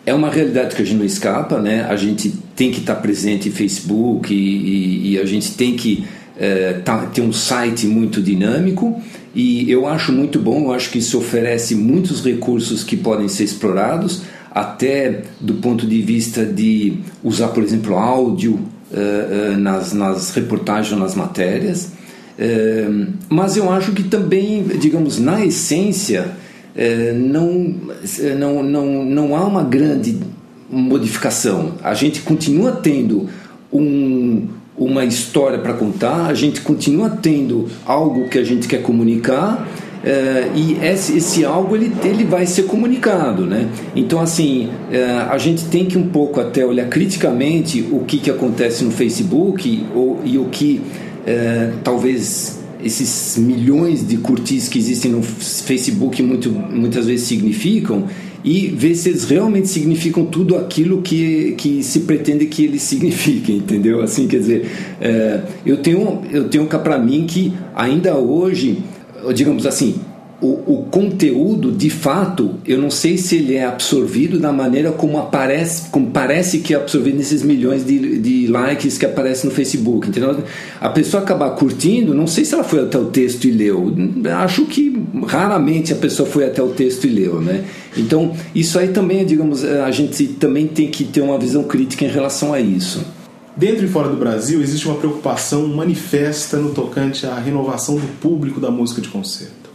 é 0.06 0.14
uma 0.14 0.30
realidade 0.30 0.75
que 0.75 0.82
a 0.82 0.86
gente 0.86 0.98
não 0.98 1.06
escapa, 1.06 1.60
né? 1.60 1.86
A 1.90 1.96
gente 1.96 2.32
tem 2.56 2.72
que 2.72 2.80
estar 2.80 2.96
presente 2.96 3.50
em 3.50 3.52
Facebook 3.52 4.34
e, 4.34 4.38
e, 4.38 5.12
e 5.14 5.20
a 5.20 5.25
gente 5.25 5.52
tem 5.54 5.75
que 5.75 6.06
é, 6.38 6.74
tá, 6.74 7.08
ter 7.08 7.22
um 7.22 7.34
site 7.34 7.88
muito 7.88 8.22
dinâmico 8.22 9.02
e 9.34 9.70
eu 9.70 9.88
acho 9.88 10.14
muito 10.14 10.40
bom, 10.40 10.66
eu 10.66 10.74
acho 10.74 10.90
que 10.90 11.00
isso 11.00 11.18
oferece 11.18 11.75
muitos 11.75 12.24
recursos 12.24 12.84
que 12.84 12.96
podem 12.96 13.28
ser 13.28 13.44
explorados, 13.44 14.22
até 14.55 15.24
do 15.41 15.55
ponto 15.55 15.85
de 15.85 16.01
vista 16.01 16.45
de 16.45 17.00
usar, 17.21 17.50
por 17.50 17.62
exemplo, 17.62 17.97
áudio 17.97 18.57
é, 18.91 19.51
é, 19.53 19.57
nas, 19.57 19.91
nas 19.91 20.33
reportagens 20.33 20.97
nas 20.97 21.13
matérias. 21.13 21.91
mas 23.29 23.57
eu 23.57 23.69
acho 23.69 23.91
que 23.91 24.03
também, 24.03 24.63
digamos, 24.79 25.19
na 25.19 25.45
essência, 25.45 26.31
não, 27.15 27.75
não, 28.38 28.63
não, 28.63 29.05
não 29.05 29.35
há 29.35 29.45
uma 29.45 29.63
grande 29.63 30.19
modificação. 30.69 31.74
A 31.83 31.93
gente 31.93 32.21
continua 32.21 32.71
tendo 32.71 33.29
um, 33.71 34.47
uma 34.77 35.05
história 35.05 35.59
para 35.59 35.74
contar, 35.74 36.25
a 36.25 36.33
gente 36.33 36.62
continua 36.62 37.09
tendo 37.09 37.69
algo 37.85 38.27
que 38.27 38.38
a 38.38 38.43
gente 38.43 38.67
quer 38.67 38.81
comunicar. 38.81 39.67
É, 40.05 40.51
e 40.55 40.77
esse, 40.85 41.17
esse, 41.17 41.43
algo 41.43 41.75
ele, 41.75 41.91
ele 42.03 42.24
vai 42.24 42.45
ser 42.45 42.63
comunicado, 42.63 43.45
né? 43.45 43.67
Então 43.95 44.21
assim 44.21 44.69
a 45.29 45.38
gente 45.38 45.65
tem 45.65 45.85
que 45.85 45.97
um 45.97 46.09
pouco 46.09 46.39
até 46.39 46.63
olhar 46.63 46.88
criticamente 46.88 47.83
o 47.91 48.01
que, 48.01 48.19
que 48.19 48.29
acontece 48.29 48.83
no 48.83 48.91
Facebook 48.91 49.83
ou, 49.95 50.21
e 50.24 50.38
o 50.38 50.45
que 50.45 50.79
talvez 51.83 52.59
esses 52.83 53.35
milhões 53.38 54.07
de 54.07 54.17
curtis 54.17 54.69
que 54.69 54.77
existem 54.77 55.12
no 55.12 55.24
Facebook 55.24 56.21
muito, 56.21 56.51
muitas 56.51 57.07
vezes 57.07 57.25
significam 57.25 58.05
e 58.43 58.67
ver 58.67 58.93
se 58.93 59.09
eles 59.09 59.25
realmente 59.25 59.67
significam 59.67 60.24
tudo 60.24 60.55
aquilo 60.55 61.01
que, 61.01 61.53
que 61.57 61.81
se 61.81 62.01
pretende 62.01 62.45
que 62.45 62.63
eles 62.63 62.83
signifiquem, 62.83 63.57
entendeu? 63.57 64.01
Assim, 64.01 64.27
quer 64.27 64.38
dizer, 64.38 64.69
é, 65.01 65.41
eu 65.65 65.77
tenho, 65.77 66.21
eu 66.31 66.47
tenho 66.47 66.67
cá 66.67 66.77
para 66.77 67.00
mim 67.00 67.25
que 67.27 67.51
ainda 67.74 68.15
hoje, 68.15 68.77
digamos 69.34 69.65
assim, 69.65 70.00
o, 70.41 70.79
o, 70.79 70.84
conteúdo, 70.91 71.72
de 71.72 71.89
fato, 71.89 72.55
eu 72.67 72.77
não 72.77 72.91
sei 72.91 73.17
se 73.17 73.38
ele 73.38 73.55
é 73.55 73.65
absorvido 73.65 74.38
da 74.38 74.51
maneira 74.51 74.91
como 74.91 75.17
aparece, 75.17 75.89
como 75.89 76.08
parece 76.12 76.60
que 76.60 76.74
é 76.74 76.77
absorvido 76.77 77.17
nesses 77.17 77.41
milhões 77.41 77.86
de, 77.86 78.20
de 78.20 78.48
likes 78.48 78.98
que 78.98 79.05
aparecem 79.05 79.50
no 79.50 79.55
Facebook. 79.55 80.10
Entendeu? 80.10 80.44
A 80.79 80.89
pessoa 80.89 81.24
acabar 81.24 81.51
curtindo, 81.51 82.13
não 82.13 82.27
sei 82.27 82.44
se 82.44 82.53
ela 82.53 82.63
foi 82.63 82.84
até 82.84 82.98
o 82.98 83.05
texto 83.05 83.46
e 83.46 83.51
leu. 83.51 83.94
Acho 84.38 84.65
que 84.65 85.01
raramente 85.25 85.94
a 85.94 85.96
pessoa 85.96 86.27
foi 86.27 86.46
até 86.46 86.62
o 86.62 86.70
texto 86.70 87.05
e 87.05 87.10
leu, 87.10 87.39
né? 87.39 87.63
Então, 87.98 88.34
isso 88.53 88.77
aí 88.77 88.89
também, 88.89 89.25
digamos, 89.25 89.63
a 89.63 89.89
gente 89.89 90.27
também 90.27 90.67
tem 90.67 90.89
que 90.91 91.05
ter 91.05 91.22
uma 91.22 91.39
visão 91.39 91.63
crítica 91.63 92.03
em 92.03 92.10
relação 92.10 92.53
a 92.53 92.60
isso. 92.60 93.14
Dentro 93.55 93.85
e 93.85 93.88
fora 93.88 94.09
do 94.09 94.17
Brasil, 94.17 94.62
existe 94.62 94.88
uma 94.88 94.97
preocupação 94.97 95.67
manifesta 95.67 96.57
no 96.57 96.74
tocante 96.74 97.25
à 97.25 97.39
renovação 97.39 97.95
do 97.95 98.07
público 98.19 98.59
da 98.59 98.69
música 98.69 99.01
de 99.01 99.07
concerto 99.07 99.65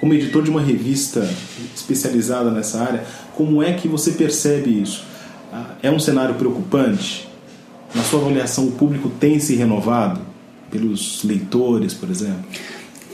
como 0.00 0.14
editor 0.14 0.42
de 0.42 0.50
uma 0.50 0.60
revista 0.60 1.28
especializada 1.74 2.50
nessa 2.50 2.80
área, 2.80 3.04
como 3.34 3.62
é 3.62 3.72
que 3.72 3.88
você 3.88 4.12
percebe 4.12 4.70
isso? 4.70 5.04
Ah, 5.52 5.74
é 5.82 5.90
um 5.90 5.98
cenário 5.98 6.34
preocupante? 6.36 7.28
Na 7.94 8.02
sua 8.02 8.20
avaliação, 8.20 8.68
o 8.68 8.72
público 8.72 9.08
tem 9.08 9.40
se 9.40 9.54
renovado 9.54 10.20
pelos 10.70 11.24
leitores, 11.24 11.94
por 11.94 12.10
exemplo? 12.10 12.44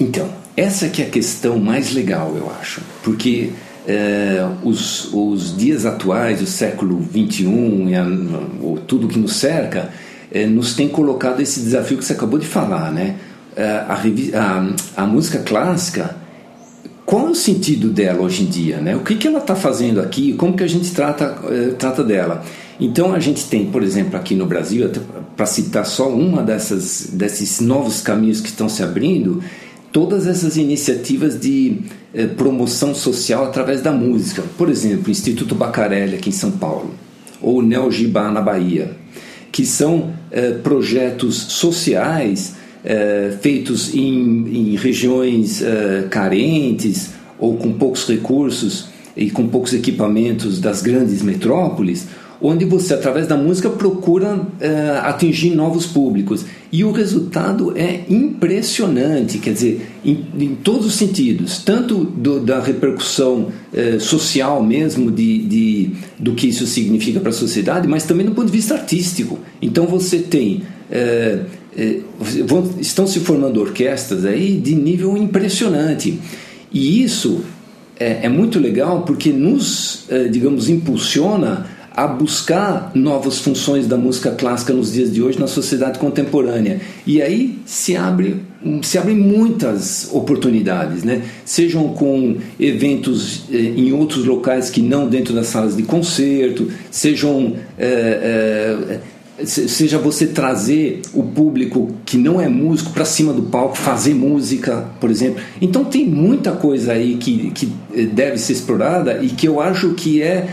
Então, 0.00 0.28
essa 0.56 0.88
que 0.88 1.00
é 1.00 1.06
a 1.06 1.11
questão 1.11 1.59
mais 1.59 1.92
legal, 1.92 2.37
eu 2.37 2.50
acho, 2.61 2.83
porque 3.02 3.50
é, 3.87 4.47
os, 4.62 5.12
os 5.12 5.57
dias 5.57 5.85
atuais, 5.85 6.41
o 6.43 6.47
século 6.47 7.03
XXI, 7.03 7.45
e 7.88 7.95
a, 7.95 8.05
o, 8.05 8.79
tudo 8.87 9.09
que 9.09 9.19
nos 9.19 9.37
cerca, 9.37 9.91
é, 10.33 10.47
nos 10.47 10.75
tem 10.75 10.88
colocado 10.88 11.41
esse 11.41 11.61
desafio 11.61 11.99
que 11.99 12.05
você 12.05 12.12
acabou 12.12 12.38
de 12.38 12.47
falar, 12.47 12.93
né? 12.93 13.17
É, 13.57 13.64
a, 13.64 14.03
a, 14.35 15.03
a 15.03 15.07
música 15.07 15.38
clássica 15.38 16.25
qual 17.07 17.29
é 17.29 17.31
o 17.31 17.35
sentido 17.35 17.91
dela 17.91 18.23
hoje 18.23 18.43
em 18.43 18.47
dia, 18.47 18.79
né? 18.79 18.97
O 18.97 19.00
que, 19.00 19.14
que 19.14 19.29
ela 19.29 19.38
está 19.38 19.55
fazendo 19.55 20.00
aqui? 20.00 20.33
Como 20.33 20.57
que 20.57 20.64
a 20.64 20.67
gente 20.67 20.91
trata, 20.93 21.37
eh, 21.50 21.75
trata 21.79 22.03
dela? 22.03 22.43
Então 22.81 23.12
a 23.12 23.21
gente 23.21 23.45
tem, 23.45 23.67
por 23.67 23.83
exemplo, 23.83 24.17
aqui 24.17 24.35
no 24.35 24.47
Brasil, 24.47 24.91
para 25.37 25.47
citar 25.47 25.85
só 25.85 26.09
uma 26.09 26.43
dessas, 26.43 27.11
desses 27.12 27.61
novos 27.61 28.00
caminhos 28.00 28.41
que 28.41 28.49
estão 28.49 28.69
se 28.69 28.83
abrindo, 28.83 29.43
todas 29.95 30.27
essas 30.27 30.57
iniciativas 30.57 31.39
de 31.39 31.77
eh, 32.13 32.27
promoção 32.27 32.93
social 32.93 33.45
através 33.45 33.81
da 33.81 33.93
música. 33.93 34.43
Por 34.59 34.69
exemplo, 34.69 35.05
o 35.07 35.11
Instituto 35.13 35.55
Bacarelli 35.55 36.17
aqui 36.17 36.31
em 36.31 36.33
São 36.33 36.51
Paulo, 36.51 36.91
ou 37.41 37.59
o 37.59 37.63
Neo 37.63 37.93
Gibá 37.93 38.29
na 38.29 38.41
Bahia, 38.41 38.97
que 39.53 39.65
são 39.65 40.13
eh, 40.33 40.51
projetos 40.51 41.37
sociais 41.37 42.57
é, 42.85 43.39
feitos 43.41 43.95
em, 43.95 44.73
em 44.73 44.77
regiões 44.77 45.63
é, 45.63 46.07
carentes 46.11 47.13
ou 47.39 47.57
com 47.57 47.73
poucos 47.73 48.07
recursos 48.07 48.89
e 49.17 49.31
com 49.31 49.47
poucos 49.47 49.73
equipamentos 49.73 50.61
das 50.61 50.83
grandes 50.83 51.23
metrópoles, 51.23 52.09
onde 52.47 52.67
você, 52.67 52.93
através 52.93 53.27
da 53.27 53.39
música, 53.39 53.71
procura 53.71 54.39
é, 54.61 55.01
atingir 55.03 55.55
novos 55.55 55.87
públicos. 55.87 56.45
E 56.71 56.85
o 56.85 56.93
resultado 56.93 57.73
é 57.75 58.05
impressionante, 58.11 59.39
quer 59.39 59.55
dizer, 59.55 59.87
em, 60.05 60.27
em 60.39 60.55
todos 60.55 60.85
os 60.85 60.95
sentidos, 60.95 61.63
tanto 61.65 62.05
do, 62.05 62.41
da 62.41 62.61
repercussão 62.61 63.49
é, 63.73 63.99
social 63.99 64.63
mesmo, 64.63 65.11
de, 65.11 65.39
de, 65.39 65.91
do 66.19 66.35
que 66.35 66.47
isso 66.47 66.67
significa 66.67 67.19
para 67.19 67.31
a 67.31 67.33
sociedade, 67.33 67.89
mas 67.89 68.05
também 68.05 68.27
do 68.27 68.33
ponto 68.33 68.47
de 68.47 68.53
vista 68.53 68.75
artístico. 68.75 69.39
Então 69.63 69.87
você 69.87 70.19
tem. 70.19 70.65
É, 70.91 71.39
estão 72.79 73.07
se 73.07 73.21
formando 73.21 73.59
orquestras 73.59 74.27
aí 74.27 74.59
de 74.59 74.75
nível 74.75 75.17
impressionante. 75.17 76.21
E 76.71 77.03
isso 77.03 77.41
é, 77.99 78.27
é 78.27 78.29
muito 78.29 78.61
legal 78.61 79.03
porque 79.03 79.33
nos, 79.33 80.07
digamos, 80.31 80.69
impulsiona 80.69 81.74
a 81.95 82.09
buscar 82.09 82.91
novas 82.93 83.39
funções 83.39 83.87
da 83.87 83.97
música 83.97 84.33
clássica 84.33 84.73
nos 84.73 84.93
dias 84.93 85.13
de 85.13 85.23
hoje 85.23 85.39
na 85.39 85.47
sociedade 85.47 85.99
contemporânea. 85.99 86.81
E 87.07 87.23
aí 87.23 87.59
se 87.65 87.97
abre 87.97 88.43
se 88.83 88.97
abrem 88.97 89.15
muitas 89.15 90.09
oportunidades, 90.11 91.05
né? 91.05 91.23
sejam 91.45 91.89
com 91.89 92.39
eventos 92.59 93.45
eh, 93.53 93.59
em 93.59 93.93
outros 93.93 94.25
locais 94.25 94.71
que 94.71 94.81
não 94.81 95.07
dentro 95.07 95.35
das 95.35 95.49
salas 95.49 95.77
de 95.77 95.83
concerto, 95.83 96.71
sejam 96.91 97.57
eh, 97.79 98.99
eh, 99.39 99.45
seja 99.45 99.99
você 99.99 100.29
trazer 100.29 101.03
o 101.13 101.23
público 101.25 101.93
que 102.07 102.17
não 102.17 102.41
é 102.41 102.49
músico 102.49 102.91
para 102.93 103.05
cima 103.05 103.33
do 103.33 103.43
palco, 103.43 103.77
fazer 103.77 104.15
música, 104.15 104.89
por 104.99 105.11
exemplo. 105.11 105.43
Então 105.61 105.85
tem 105.85 106.07
muita 106.07 106.53
coisa 106.53 106.93
aí 106.93 107.17
que, 107.17 107.51
que 107.51 107.67
deve 108.15 108.39
ser 108.39 108.53
explorada 108.53 109.23
e 109.23 109.29
que 109.29 109.47
eu 109.47 109.61
acho 109.61 109.93
que 109.95 110.23
é, 110.23 110.49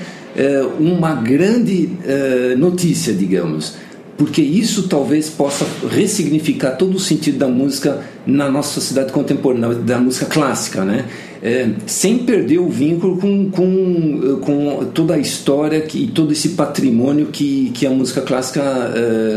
uma 0.80 1.16
grande 1.16 1.90
é, 2.06 2.56
notícia, 2.56 3.14
digamos, 3.14 3.76
porque 4.18 4.42
isso 4.42 4.88
talvez 4.88 5.30
possa 5.30 5.66
ressignificar 5.90 6.72
todo 6.72 6.96
o 6.96 7.00
sentido 7.00 7.40
da 7.40 7.48
música 7.48 8.06
na 8.26 8.50
nossa 8.50 8.74
sociedade 8.80 9.12
contemporânea, 9.12 9.74
da 9.76 10.00
música 10.00 10.28
clássica, 10.28 10.86
né? 10.86 11.06
É, 11.42 11.72
sem 11.88 12.20
perder 12.20 12.60
o 12.60 12.70
vínculo 12.70 13.18
com, 13.18 13.50
com, 13.50 14.40
com 14.42 14.86
toda 14.94 15.16
a 15.16 15.18
história 15.18 15.84
e 15.96 16.08
todo 16.08 16.32
esse 16.32 16.50
patrimônio 16.50 17.28
que, 17.28 17.72
que 17.72 17.88
a 17.88 17.90
música 17.90 18.22
clássica 18.22 18.62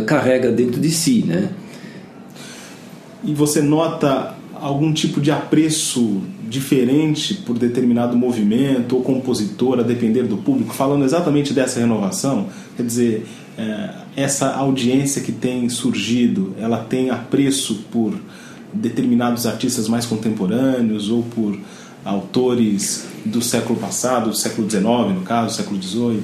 carrega 0.07 0.53
dentro 0.53 0.79
de 0.79 0.91
si, 0.91 1.25
né? 1.27 1.49
E 3.25 3.33
você 3.33 3.63
nota 3.63 4.35
algum 4.53 4.93
tipo 4.93 5.21
de 5.21 5.31
apreço 5.31 6.21
diferente 6.55 7.35
por 7.35 7.59
determinado 7.59 8.17
movimento 8.17 8.97
ou 8.97 9.03
compositor, 9.03 9.81
a 9.81 9.83
depender 9.83 10.23
do 10.23 10.37
público, 10.37 10.73
falando 10.73 11.05
exatamente 11.05 11.53
dessa 11.53 11.81
renovação, 11.81 12.47
quer 12.77 12.85
dizer, 12.85 13.27
é, 13.59 13.91
essa 14.17 14.55
audiência 14.55 15.21
que 15.21 15.33
tem 15.33 15.69
surgido, 15.69 16.55
ela 16.59 16.79
tem 16.79 17.11
apreço 17.11 17.85
por 17.91 18.15
determinados 18.73 19.47
artistas 19.47 19.89
mais 19.89 20.07
contemporâneos 20.07 21.11
ou 21.11 21.25
por 21.25 21.59
autores 22.05 23.07
do 23.25 23.43
século 23.43 23.79
passado, 23.79 24.31
do 24.31 24.37
século 24.37 24.71
XIX, 24.71 24.85
no 25.15 25.23
caso, 25.23 25.57
século 25.57 25.83
XVIII? 25.83 26.23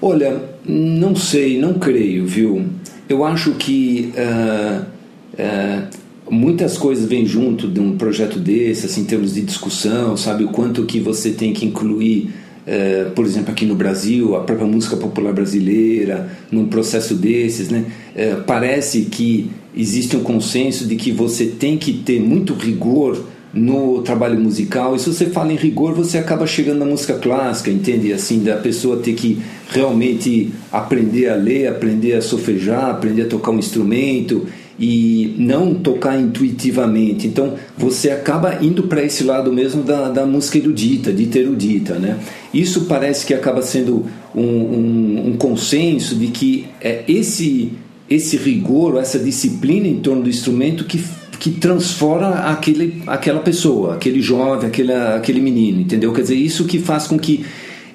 Olha, 0.00 0.40
não 0.64 1.16
sei, 1.16 1.58
não 1.58 1.74
creio, 1.74 2.26
viu? 2.26 2.66
Eu 3.08 3.24
acho 3.24 3.52
que 3.52 4.12
uh, 4.16 4.84
uh, 5.32 6.03
muitas 6.30 6.78
coisas 6.78 7.04
vêm 7.04 7.26
junto 7.26 7.68
de 7.68 7.80
um 7.80 7.96
projeto 7.96 8.38
desse, 8.38 8.86
assim, 8.86 9.02
em 9.02 9.04
termos 9.04 9.34
de 9.34 9.42
discussão, 9.42 10.16
sabe? 10.16 10.44
O 10.44 10.48
quanto 10.48 10.84
que 10.84 11.00
você 11.00 11.30
tem 11.30 11.52
que 11.52 11.66
incluir, 11.66 12.30
é, 12.66 13.04
por 13.14 13.24
exemplo, 13.24 13.50
aqui 13.52 13.64
no 13.64 13.74
Brasil, 13.74 14.34
a 14.36 14.40
própria 14.40 14.66
música 14.66 14.96
popular 14.96 15.32
brasileira, 15.32 16.30
num 16.50 16.66
processo 16.66 17.14
desses, 17.14 17.68
né? 17.68 17.84
É, 18.14 18.34
parece 18.34 19.02
que 19.02 19.50
existe 19.76 20.16
um 20.16 20.22
consenso 20.22 20.86
de 20.86 20.96
que 20.96 21.12
você 21.12 21.46
tem 21.46 21.76
que 21.76 21.92
ter 21.92 22.20
muito 22.20 22.54
rigor 22.54 23.24
no 23.52 24.02
trabalho 24.02 24.40
musical. 24.40 24.96
E 24.96 24.98
se 24.98 25.12
você 25.12 25.26
fala 25.26 25.52
em 25.52 25.56
rigor, 25.56 25.94
você 25.94 26.18
acaba 26.18 26.46
chegando 26.46 26.80
na 26.80 26.86
música 26.86 27.14
clássica, 27.14 27.70
entende? 27.70 28.12
Assim, 28.12 28.42
da 28.42 28.56
pessoa 28.56 28.96
ter 28.96 29.12
que 29.14 29.40
realmente 29.70 30.50
aprender 30.72 31.28
a 31.28 31.36
ler, 31.36 31.68
aprender 31.68 32.14
a 32.14 32.22
solfejar, 32.22 32.90
aprender 32.90 33.22
a 33.22 33.26
tocar 33.26 33.52
um 33.52 33.58
instrumento 33.58 34.46
e 34.78 35.34
não 35.38 35.74
tocar 35.74 36.18
intuitivamente. 36.18 37.26
Então 37.26 37.54
você 37.76 38.10
acaba 38.10 38.58
indo 38.62 38.84
para 38.84 39.02
esse 39.02 39.24
lado 39.24 39.52
mesmo 39.52 39.82
da, 39.82 40.08
da 40.08 40.26
música 40.26 40.58
erudita, 40.58 41.12
dita 41.12 41.38
erudita. 41.38 41.94
Né? 41.94 42.18
Isso 42.52 42.82
parece 42.86 43.26
que 43.26 43.34
acaba 43.34 43.62
sendo 43.62 44.06
um, 44.34 44.42
um, 44.42 45.28
um 45.28 45.36
consenso 45.36 46.16
de 46.16 46.28
que 46.28 46.66
é 46.80 47.04
esse, 47.06 47.72
esse 48.08 48.36
rigor, 48.36 48.98
essa 48.98 49.18
disciplina 49.18 49.86
em 49.86 50.00
torno 50.00 50.22
do 50.22 50.28
instrumento 50.28 50.84
que 50.84 51.02
que 51.44 51.50
transforma 51.50 52.30
aquele, 52.30 53.02
aquela 53.06 53.40
pessoa, 53.40 53.96
aquele 53.96 54.22
jovem, 54.22 54.66
aquele, 54.66 54.92
aquele 54.92 55.42
menino, 55.42 55.82
entendeu? 55.82 56.10
Quer 56.10 56.22
dizer, 56.22 56.36
isso 56.36 56.64
que 56.64 56.78
faz 56.78 57.06
com 57.06 57.18
que 57.18 57.44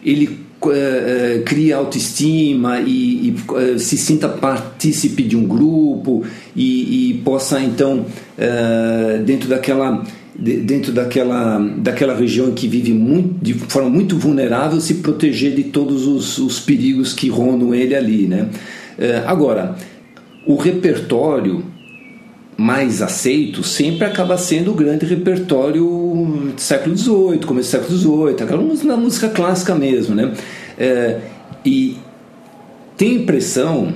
ele 0.06 0.40
uh, 0.68 1.44
crie 1.44 1.72
autoestima 1.72 2.80
e, 2.82 3.30
e 3.30 3.36
uh, 3.52 3.80
se 3.80 3.98
sinta 3.98 4.28
partícipe 4.28 5.24
de 5.24 5.38
um 5.38 5.46
grupo 5.46 6.26
e, 6.56 7.12
e 7.12 7.14
possa 7.20 7.62
então 7.62 8.06
uh, 8.38 9.24
dentro 9.24 9.48
daquela 9.50 10.04
dentro 10.42 10.94
daquela, 10.94 11.60
daquela 11.80 12.16
região 12.16 12.54
que 12.54 12.66
vive 12.66 12.94
muito, 12.94 13.44
de 13.44 13.54
forma 13.56 13.90
muito 13.90 14.18
vulnerável 14.18 14.80
se 14.80 14.96
proteger 14.96 15.54
de 15.54 15.66
todos 15.66 16.08
os, 16.08 16.38
os 16.38 16.62
perigos 16.62 17.12
que 17.12 17.28
rondam 17.28 17.76
ele 17.76 17.94
ali 17.94 18.26
né? 18.26 18.48
Agora 19.26 19.76
o 20.48 20.56
repertório 20.56 21.66
mais 22.60 23.02
aceito 23.02 23.64
sempre 23.64 24.06
acaba 24.06 24.38
sendo 24.38 24.72
o 24.72 24.74
grande 24.74 25.06
repertório 25.06 25.82
do 25.82 26.60
século 26.60 26.98
XVIII, 26.98 27.40
começo 27.46 27.70
do 27.70 27.72
século 27.72 27.98
XVIII, 27.98 28.44
aquela 28.44 28.62
música, 28.62 28.98
música 28.98 29.30
clássica 29.30 29.76
mesmo, 29.76 30.14
né? 30.14 30.34
É, 30.78 31.20
e 31.66 31.98
tem 32.98 33.16
impressão 33.16 33.94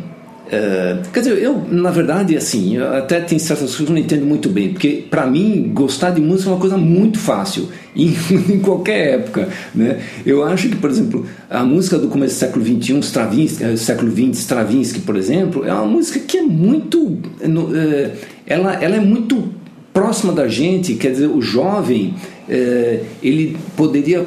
é, 0.54 0.98
quer 1.12 1.22
dizer, 1.22 1.42
eu, 1.42 1.66
na 1.72 1.90
verdade, 1.90 2.38
assim, 2.38 2.78
até 2.78 3.20
tem 3.20 3.40
certas 3.40 3.70
coisas 3.70 3.76
que 3.78 3.92
eu 3.92 3.96
não 3.96 3.98
entendo 3.98 4.26
muito 4.26 4.50
bem, 4.50 4.72
porque 4.72 5.04
para 5.10 5.26
mim, 5.26 5.72
gostar 5.74 6.12
de 6.12 6.22
música 6.22 6.50
é 6.50 6.54
uma 6.54 6.60
coisa 6.60 6.78
muito 6.78 7.18
fácil, 7.18 7.70
em, 7.96 8.14
em, 8.50 8.60
qualquer 8.60 9.16
época. 9.16 9.50
Né? 9.74 10.00
Eu 10.26 10.44
acho 10.44 10.70
que, 10.70 10.76
por 10.76 10.90
exemplo, 10.90 11.26
a 11.50 11.64
música 11.64 11.98
do 11.98 12.08
começo 12.08 12.36
do 12.36 12.40
século 12.40 12.66
XXI, 12.66 13.00
Stravinsky, 13.00 13.64
é, 13.64 13.76
século 13.76 14.12
XX, 14.12 14.40
Stravinsky, 14.40 15.00
por 15.00 15.16
exemplo, 15.16 15.66
é 15.66 15.74
uma 15.74 15.88
música 15.88 16.20
que 16.20 16.38
é 16.38 16.42
muito. 16.44 17.18
É, 17.42 18.12
ela, 18.46 18.74
ela 18.84 18.96
é 18.96 19.00
muito 19.00 19.50
próxima 19.94 20.34
da 20.34 20.48
gente, 20.48 20.96
quer 20.96 21.12
dizer, 21.12 21.28
o 21.28 21.42
jovem 21.42 22.16
é, 22.50 23.02
ele 23.22 23.56
poderia, 23.78 24.26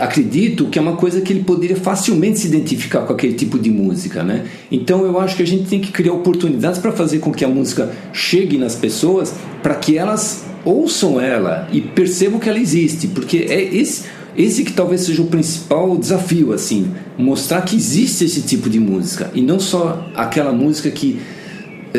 acredito 0.00 0.66
que 0.66 0.78
é 0.78 0.82
uma 0.82 0.96
coisa 0.96 1.20
que 1.20 1.32
ele 1.32 1.44
poderia 1.44 1.76
facilmente 1.76 2.40
se 2.40 2.48
identificar 2.48 3.02
com 3.02 3.12
aquele 3.12 3.34
tipo 3.34 3.58
de 3.58 3.70
música, 3.70 4.22
né? 4.22 4.46
Então 4.70 5.04
eu 5.04 5.18
acho 5.20 5.36
que 5.36 5.42
a 5.42 5.46
gente 5.46 5.68
tem 5.68 5.80
que 5.80 5.92
criar 5.92 6.12
oportunidades 6.12 6.78
para 6.78 6.92
fazer 6.92 7.20
com 7.20 7.32
que 7.32 7.44
a 7.44 7.48
música 7.48 7.92
chegue 8.12 8.58
nas 8.58 8.74
pessoas, 8.74 9.34
para 9.62 9.76
que 9.76 9.96
elas 9.96 10.44
ouçam 10.64 11.20
ela 11.20 11.68
e 11.72 11.80
percebam 11.80 12.40
que 12.40 12.48
ela 12.48 12.58
existe, 12.58 13.06
porque 13.06 13.46
é 13.48 13.62
esse 13.62 14.16
esse 14.36 14.64
que 14.64 14.72
talvez 14.72 15.00
seja 15.00 15.22
o 15.22 15.28
principal 15.28 15.96
desafio, 15.96 16.52
assim, 16.52 16.92
mostrar 17.16 17.62
que 17.62 17.74
existe 17.74 18.26
esse 18.26 18.42
tipo 18.42 18.68
de 18.68 18.78
música 18.78 19.30
e 19.34 19.40
não 19.40 19.58
só 19.58 20.06
aquela 20.14 20.52
música 20.52 20.90
que 20.90 21.18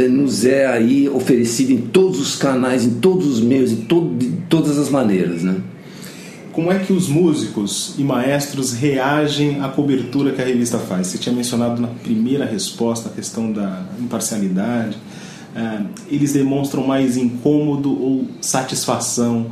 nos 0.08 0.46
é 0.46 0.66
aí 0.66 1.08
oferecido 1.10 1.72
em 1.72 1.78
todos 1.78 2.20
os 2.20 2.36
canais, 2.36 2.86
em 2.86 2.96
todos 3.00 3.26
os 3.28 3.40
meios, 3.40 3.70
de, 3.70 3.78
todo, 3.78 4.16
de 4.16 4.28
todas 4.50 4.78
as 4.78 4.90
maneiras, 4.90 5.44
né? 5.44 5.56
Como 6.52 6.72
é 6.72 6.80
que 6.80 6.92
os 6.92 7.08
músicos 7.08 7.94
e 8.00 8.04
maestros 8.04 8.74
reagem 8.74 9.62
à 9.62 9.70
cobertura 9.70 10.32
que 10.32 10.42
a 10.42 10.46
revista 10.46 10.80
faz? 10.80 11.08
Você 11.08 11.20
tinha 11.20 11.34
mencionado 11.34 11.80
na 11.80 11.88
primeira 11.88 12.46
resposta 12.46 13.10
a 13.10 13.12
questão 13.12 13.52
da 13.52 13.84
imparcialidade. 14.00 14.98
Eh, 15.56 15.82
eles 16.10 16.34
demonstram 16.34 16.86
mais 16.86 17.16
incômodo 17.16 17.92
ou 17.92 18.26
satisfação 18.42 19.52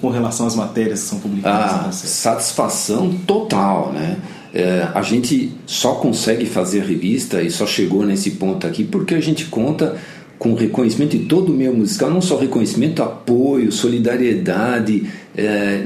com 0.00 0.10
relação 0.10 0.46
às 0.46 0.54
matérias 0.54 1.02
que 1.02 1.08
são 1.08 1.18
publicadas? 1.18 1.86
Ah, 1.86 1.92
satisfação 1.92 3.12
total, 3.26 3.92
né? 3.92 4.18
É, 4.54 4.86
a 4.94 5.00
gente 5.00 5.50
só 5.64 5.94
consegue 5.94 6.44
fazer 6.44 6.82
revista 6.82 7.40
e 7.40 7.50
só 7.50 7.66
chegou 7.66 8.04
nesse 8.04 8.32
ponto 8.32 8.66
aqui 8.66 8.84
porque 8.84 9.14
a 9.14 9.20
gente 9.20 9.46
conta 9.46 9.96
com 10.38 10.54
reconhecimento 10.54 11.16
de 11.16 11.24
todo 11.26 11.52
o 11.52 11.56
meio 11.56 11.72
musical, 11.72 12.10
não 12.10 12.20
só 12.20 12.36
reconhecimento, 12.36 13.00
apoio, 13.00 13.70
solidariedade. 13.70 15.06
É, 15.36 15.84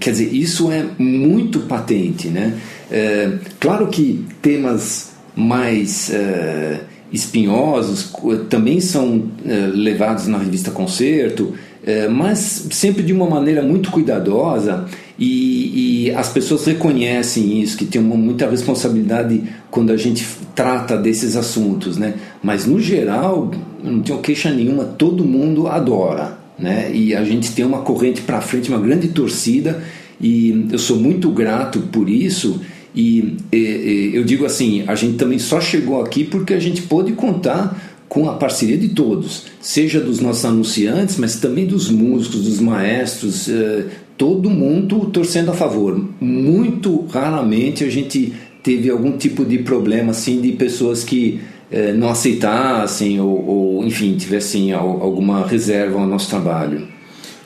quer 0.00 0.12
dizer, 0.12 0.32
isso 0.34 0.72
é 0.72 0.86
muito 0.98 1.60
patente. 1.60 2.28
Né? 2.28 2.58
É, 2.90 3.32
claro 3.60 3.86
que 3.88 4.24
temas 4.40 5.12
mais 5.36 6.10
é, 6.10 6.80
espinhosos 7.12 8.12
também 8.48 8.80
são 8.80 9.30
é, 9.46 9.70
levados 9.74 10.26
na 10.26 10.38
revista 10.38 10.70
Concerto, 10.70 11.52
é, 11.84 12.08
mas 12.08 12.66
sempre 12.70 13.02
de 13.02 13.12
uma 13.12 13.28
maneira 13.28 13.62
muito 13.62 13.90
cuidadosa 13.90 14.86
e, 15.18 16.06
e, 16.06 16.10
as 16.12 16.28
pessoas 16.28 16.64
reconhecem 16.64 17.60
isso, 17.60 17.76
que 17.76 17.84
tem 17.84 18.00
uma, 18.00 18.14
muita 18.14 18.48
responsabilidade 18.48 19.42
quando 19.70 19.90
a 19.90 19.96
gente 19.96 20.24
trata 20.54 20.96
desses 20.96 21.34
assuntos, 21.34 21.96
né? 21.96 22.14
Mas 22.42 22.66
no 22.66 22.80
geral, 22.80 23.50
não 23.82 24.00
tenho 24.00 24.20
queixa 24.20 24.50
nenhuma, 24.50 24.84
todo 24.84 25.24
mundo 25.24 25.66
adora, 25.66 26.38
né? 26.56 26.92
E 26.94 27.16
a 27.16 27.24
gente 27.24 27.50
tem 27.52 27.64
uma 27.64 27.78
corrente 27.78 28.20
para 28.22 28.40
frente, 28.40 28.68
uma 28.68 28.78
grande 28.78 29.08
torcida, 29.08 29.82
e 30.20 30.68
eu 30.70 30.78
sou 30.78 30.96
muito 30.96 31.30
grato 31.30 31.80
por 31.92 32.08
isso. 32.08 32.60
E, 32.94 33.36
e, 33.50 33.56
e 33.56 34.10
eu 34.14 34.22
digo 34.24 34.46
assim, 34.46 34.84
a 34.86 34.94
gente 34.94 35.16
também 35.16 35.38
só 35.40 35.60
chegou 35.60 36.00
aqui 36.00 36.22
porque 36.22 36.54
a 36.54 36.60
gente 36.60 36.82
pôde 36.82 37.12
contar 37.12 37.76
com 38.08 38.28
a 38.28 38.34
parceria 38.34 38.78
de 38.78 38.88
todos, 38.88 39.44
seja 39.60 40.00
dos 40.00 40.18
nossos 40.20 40.44
anunciantes, 40.44 41.18
mas 41.18 41.36
também 41.36 41.66
dos 41.66 41.90
músicos, 41.90 42.44
dos 42.44 42.58
maestros, 42.58 43.48
eh, 43.48 43.84
todo 44.18 44.50
mundo 44.50 45.06
torcendo 45.06 45.52
a 45.52 45.54
favor. 45.54 46.04
Muito 46.20 47.06
raramente 47.06 47.84
a 47.84 47.90
gente 47.90 48.34
teve 48.62 48.90
algum 48.90 49.16
tipo 49.16 49.44
de 49.44 49.58
problema 49.58 50.10
assim 50.10 50.40
de 50.40 50.52
pessoas 50.52 51.04
que 51.04 51.40
eh, 51.70 51.92
não 51.92 52.08
aceitassem 52.08 53.20
ou, 53.20 53.46
ou, 53.46 53.84
enfim, 53.84 54.16
tivessem 54.16 54.72
alguma 54.72 55.46
reserva 55.46 56.00
ao 56.00 56.06
nosso 56.06 56.28
trabalho. 56.28 56.88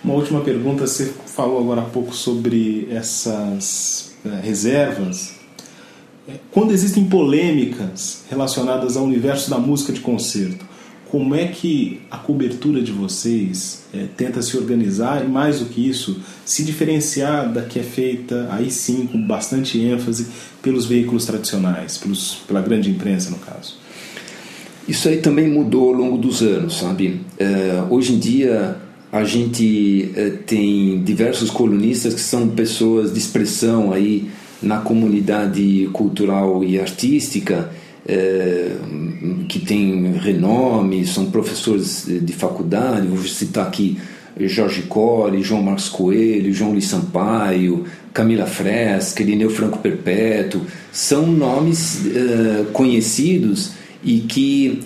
Uma 0.03 0.15
última 0.15 0.41
pergunta, 0.41 0.87
você 0.87 1.13
falou 1.27 1.61
agora 1.61 1.83
há 1.83 1.85
pouco 1.85 2.15
sobre 2.15 2.89
essas 2.91 4.15
eh, 4.25 4.41
reservas. 4.43 5.35
Eh, 6.27 6.33
quando 6.51 6.73
existem 6.73 7.05
polêmicas 7.05 8.25
relacionadas 8.31 8.97
ao 8.97 9.05
universo 9.05 9.51
da 9.51 9.59
música 9.59 9.93
de 9.93 10.01
concerto, 10.01 10.72
como 11.13 11.35
é 11.35 11.47
que 11.47 12.01
a 12.11 12.17
cobertura 12.17 12.81
de 12.81 12.91
vocês 12.91 13.85
é, 13.93 14.07
tenta 14.17 14.41
se 14.41 14.57
organizar 14.57 15.23
e, 15.23 15.29
mais 15.29 15.59
do 15.59 15.67
que 15.67 15.87
isso, 15.87 16.19
se 16.43 16.65
diferenciar 16.65 17.53
da 17.53 17.61
que 17.61 17.79
é 17.79 17.83
feita, 17.83 18.49
aí 18.51 18.71
sim, 18.71 19.07
com 19.07 19.21
bastante 19.21 19.79
ênfase, 19.79 20.29
pelos 20.63 20.87
veículos 20.87 21.27
tradicionais, 21.27 21.99
pelos, 21.99 22.37
pela 22.49 22.63
grande 22.63 22.89
imprensa, 22.89 23.29
no 23.29 23.37
caso? 23.37 23.77
Isso 24.89 25.07
aí 25.07 25.19
também 25.19 25.51
mudou 25.51 25.91
ao 25.91 25.93
longo 25.93 26.17
dos 26.17 26.41
anos, 26.41 26.79
sabe? 26.79 27.21
É, 27.39 27.85
hoje 27.91 28.15
em 28.15 28.19
dia, 28.19 28.79
a 29.13 29.23
gente 29.23 30.13
é, 30.17 30.31
tem 30.31 31.05
diversos 31.05 31.51
colunistas 31.51 32.15
que 32.15 32.21
são 32.21 32.49
pessoas 32.49 33.13
de 33.13 33.19
expressão 33.19 33.93
aí 33.93 34.31
na 34.63 34.79
comunidade 34.79 35.91
cultural 35.93 36.65
e 36.65 36.81
artística 36.81 37.71
é, 38.07 38.73
que 39.49 39.61
tem 39.61 40.13
renome, 40.13 41.07
são 41.07 41.31
professores 41.31 42.07
de 42.07 42.33
faculdade, 42.33 43.07
vou 43.07 43.19
citar 43.23 43.67
aqui 43.67 43.99
Jorge 44.41 44.83
Core, 44.83 45.43
João 45.43 45.63
Marcos 45.63 45.89
Coelho, 45.89 46.53
João 46.53 46.73
Luiz 46.73 46.87
Sampaio, 46.87 47.85
Camila 48.13 48.47
Fresca, 48.47 49.23
Irineu 49.23 49.51
Franco 49.51 49.79
Perpétuo, 49.79 50.63
são 50.91 51.27
nomes 51.27 52.07
uh, 52.07 52.65
conhecidos 52.73 53.73
e 54.03 54.21
que, 54.21 54.81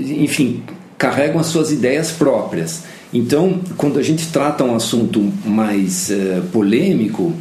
enfim, 0.00 0.64
carregam 0.98 1.38
as 1.38 1.46
suas 1.46 1.70
ideias 1.70 2.10
próprias. 2.10 2.82
Então, 3.14 3.60
quando 3.76 4.00
a 4.00 4.02
gente 4.02 4.26
trata 4.32 4.64
um 4.64 4.74
assunto 4.74 5.32
mais 5.44 6.10
polêmico, 6.50 7.32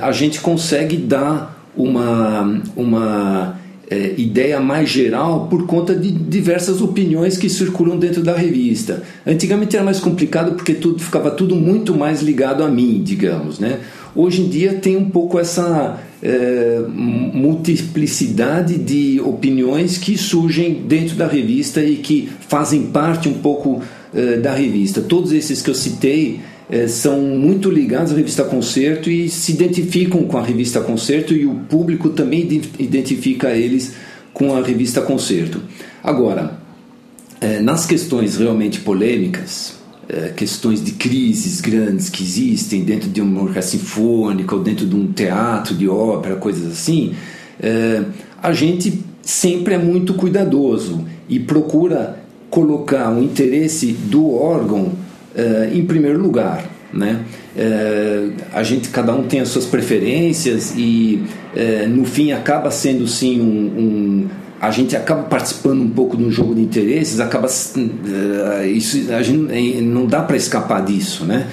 a 0.00 0.10
gente 0.10 0.40
consegue 0.40 0.96
dar 0.96 1.57
uma, 1.78 2.60
uma 2.76 3.58
é, 3.90 4.14
ideia 4.18 4.60
mais 4.60 4.90
geral 4.90 5.46
por 5.48 5.66
conta 5.66 5.94
de 5.94 6.10
diversas 6.10 6.82
opiniões 6.82 7.36
que 7.36 7.48
circulam 7.48 7.98
dentro 7.98 8.22
da 8.22 8.36
revista. 8.36 9.02
Antigamente 9.26 9.76
era 9.76 9.84
mais 9.84 10.00
complicado 10.00 10.54
porque 10.54 10.74
tudo 10.74 10.98
ficava 10.98 11.30
tudo 11.30 11.56
muito 11.56 11.96
mais 11.96 12.20
ligado 12.20 12.62
a 12.62 12.68
mim, 12.68 13.02
digamos, 13.02 13.58
né? 13.58 13.80
Hoje 14.14 14.42
em 14.42 14.48
dia 14.48 14.74
tem 14.74 14.96
um 14.96 15.08
pouco 15.08 15.38
essa 15.38 16.00
é, 16.22 16.82
multiplicidade 16.88 18.76
de 18.76 19.20
opiniões 19.20 19.96
que 19.96 20.18
surgem 20.18 20.82
dentro 20.86 21.14
da 21.14 21.26
revista 21.26 21.82
e 21.82 21.96
que 21.96 22.28
fazem 22.48 22.82
parte 22.86 23.28
um 23.28 23.34
pouco 23.34 23.80
é, 24.14 24.36
da 24.36 24.52
revista. 24.52 25.00
Todos 25.00 25.32
esses 25.32 25.62
que 25.62 25.70
eu 25.70 25.74
citei 25.74 26.40
são 26.86 27.20
muito 27.20 27.70
ligados 27.70 28.12
à 28.12 28.16
revista 28.16 28.44
Concerto 28.44 29.10
e 29.10 29.28
se 29.28 29.52
identificam 29.52 30.24
com 30.24 30.36
a 30.36 30.42
revista 30.42 30.80
Concerto 30.80 31.32
e 31.32 31.46
o 31.46 31.54
público 31.54 32.10
também 32.10 32.46
identifica 32.78 33.50
eles 33.50 33.94
com 34.34 34.54
a 34.54 34.62
revista 34.62 35.00
Concerto. 35.00 35.62
Agora, 36.04 36.58
é, 37.40 37.60
nas 37.60 37.86
questões 37.86 38.36
realmente 38.36 38.80
polêmicas, 38.80 39.76
é, 40.08 40.28
questões 40.28 40.84
de 40.84 40.92
crises 40.92 41.60
grandes 41.60 42.10
que 42.10 42.22
existem 42.22 42.84
dentro 42.84 43.08
de 43.08 43.20
uma 43.20 43.42
orquestra 43.42 43.78
sinfônica 43.78 44.54
ou 44.54 44.62
dentro 44.62 44.86
de 44.86 44.94
um 44.94 45.10
teatro 45.12 45.74
de 45.74 45.88
ópera, 45.88 46.36
coisas 46.36 46.70
assim, 46.70 47.14
a 48.40 48.52
gente 48.52 49.02
sempre 49.22 49.74
é 49.74 49.78
muito 49.78 50.14
cuidadoso 50.14 51.04
e 51.28 51.40
procura 51.40 52.20
colocar 52.48 53.12
o 53.12 53.22
interesse 53.22 53.92
do 53.92 54.32
órgão 54.32 54.92
uh, 55.34 55.76
em 55.76 55.84
primeiro 55.84 56.20
lugar. 56.20 56.64
Né? 56.92 57.20
Uh, 57.54 58.32
a 58.52 58.62
gente, 58.62 58.88
cada 58.88 59.14
um 59.14 59.24
tem 59.24 59.40
as 59.40 59.48
suas 59.48 59.66
preferências 59.66 60.74
e 60.76 61.22
uh, 61.54 61.88
no 61.88 62.04
fim 62.04 62.32
acaba 62.32 62.70
sendo 62.70 63.06
sim 63.06 63.40
um, 63.40 63.44
um, 63.44 64.26
a 64.60 64.70
gente 64.70 64.96
acaba 64.96 65.24
participando 65.24 65.82
um 65.82 65.90
pouco 65.90 66.16
de 66.16 66.24
um 66.24 66.30
jogo 66.30 66.54
de 66.54 66.62
interesses, 66.62 67.20
acaba 67.20 67.46
isso 68.66 69.12
a 69.12 69.22
gente 69.22 69.80
não 69.82 70.06
dá 70.06 70.22
para 70.22 70.36
escapar 70.36 70.84
disso, 70.84 71.24
né? 71.24 71.46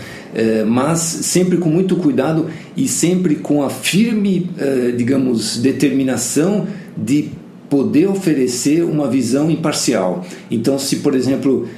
mas 0.67 0.99
sempre 0.99 1.57
com 1.57 1.69
muito 1.69 1.95
cuidado 1.95 2.47
e 2.75 2.89
sempre 2.89 3.35
com 3.35 3.63
a 3.63 3.69
firme, 3.69 4.49
digamos, 4.97 5.57
determinação 5.59 6.67
de 6.97 7.29
poder 7.69 8.07
oferecer 8.07 8.83
uma 8.83 9.07
visão 9.07 9.49
imparcial. 9.51 10.25
Então, 10.49 10.79
se 10.79 10.97
por 10.97 11.15
exemplo 11.15 11.69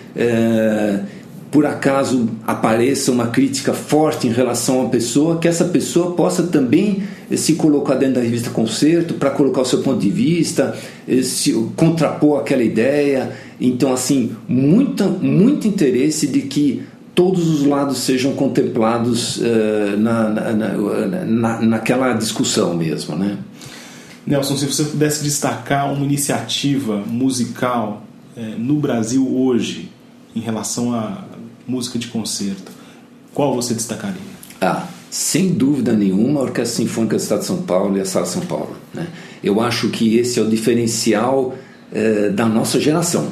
por 1.50 1.66
acaso 1.66 2.30
apareça 2.46 3.12
uma 3.12 3.28
crítica 3.28 3.74
forte 3.74 4.28
em 4.28 4.32
relação 4.32 4.82
uma 4.82 4.90
pessoa, 4.90 5.38
que 5.38 5.48
essa 5.48 5.66
pessoa 5.66 6.14
possa 6.14 6.44
também 6.44 7.04
eh, 7.32 7.38
se 7.38 7.54
colocar 7.54 7.96
dentro 7.96 8.16
da 8.16 8.22
revista 8.22 8.50
Concerto 8.50 9.14
para 9.14 9.32
colocar 9.32 9.62
o 9.62 9.66
seu 9.66 9.82
ponto 9.82 10.00
de 10.00 10.10
vista, 10.10 10.78
eh, 11.08 11.22
se 11.22 11.54
contrapor 11.76 12.42
aquela 12.42 12.64
ideia. 12.64 13.32
Então, 13.62 13.94
assim, 13.94 14.36
muita, 14.48 15.08
muito 15.08 15.68
interesse 15.68 16.28
de 16.28 16.42
que 16.42 16.84
todos 17.16 17.48
os 17.48 17.66
lados 17.66 18.00
sejam 18.00 18.34
contemplados 18.34 19.38
uh, 19.38 19.98
na, 19.98 20.30
na, 20.30 21.26
na, 21.26 21.62
naquela 21.62 22.14
discussão 22.14 22.76
mesmo, 22.76 23.16
né? 23.16 23.38
Nelson, 24.24 24.56
se 24.56 24.66
você 24.68 24.84
pudesse 24.84 25.24
destacar 25.24 25.92
uma 25.92 26.06
iniciativa 26.06 26.98
musical 27.08 28.04
no 28.60 28.76
Brasil 28.76 29.28
hoje 29.36 29.90
em 30.36 30.40
relação 30.40 30.94
a 30.94 31.24
música 31.68 32.00
de 32.00 32.08
concerto, 32.08 32.72
qual 33.34 33.54
você 33.54 33.74
destacaria? 33.74 34.22
Ah, 34.62 34.88
sem 35.10 35.50
dúvida 35.50 35.94
nenhuma, 35.94 36.40
a 36.40 36.44
Orquestra 36.44 36.84
Sinfônica 36.84 37.16
do 37.16 37.22
Estado 37.22 37.40
de 37.42 37.46
São 37.46 37.62
Paulo 37.62 37.98
e 37.98 38.02
a 38.02 38.06
Sala 38.06 38.26
São 38.26 38.42
Paulo. 38.42 38.76
Né? 38.94 39.08
Eu 39.44 39.62
acho 39.62 39.90
que 39.90 40.18
esse 40.18 40.40
é 40.40 40.42
o 40.42 40.50
diferencial 40.50 41.56
eh, 41.92 42.30
da 42.30 42.46
nossa 42.46 42.80
geração. 42.80 43.32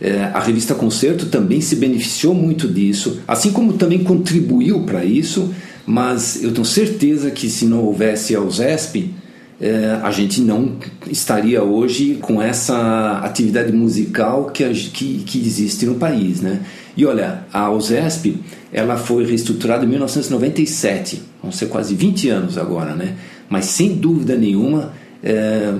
Eh, 0.00 0.30
a 0.32 0.40
revista 0.40 0.74
Concerto 0.74 1.26
também 1.26 1.60
se 1.60 1.76
beneficiou 1.76 2.34
muito 2.34 2.68
disso, 2.68 3.20
assim 3.26 3.52
como 3.52 3.74
também 3.74 4.02
contribuiu 4.02 4.84
para 4.84 5.04
isso, 5.04 5.52
mas 5.84 6.42
eu 6.42 6.52
tenho 6.52 6.64
certeza 6.64 7.30
que 7.30 7.48
se 7.48 7.66
não 7.66 7.82
houvesse 7.84 8.34
a 8.34 8.40
USESP, 8.40 9.14
é, 9.60 9.98
a 10.02 10.10
gente 10.12 10.40
não 10.40 10.76
estaria 11.10 11.62
hoje 11.64 12.16
com 12.20 12.40
essa 12.40 13.18
atividade 13.24 13.72
musical 13.72 14.46
que, 14.46 14.62
que, 14.72 15.18
que, 15.24 15.38
existe 15.38 15.84
no 15.84 15.96
país, 15.96 16.40
né? 16.40 16.60
E 16.98 17.06
olha, 17.06 17.44
a 17.52 17.70
USESP, 17.70 18.40
ela 18.72 18.96
foi 18.96 19.24
reestruturada 19.24 19.84
em 19.84 19.88
1997, 19.88 21.22
vão 21.40 21.52
ser 21.52 21.66
quase 21.66 21.94
20 21.94 22.28
anos 22.28 22.58
agora, 22.58 22.96
né? 22.96 23.14
Mas 23.48 23.66
sem 23.66 23.94
dúvida 23.94 24.36
nenhuma 24.36 24.92
é, 25.22 25.74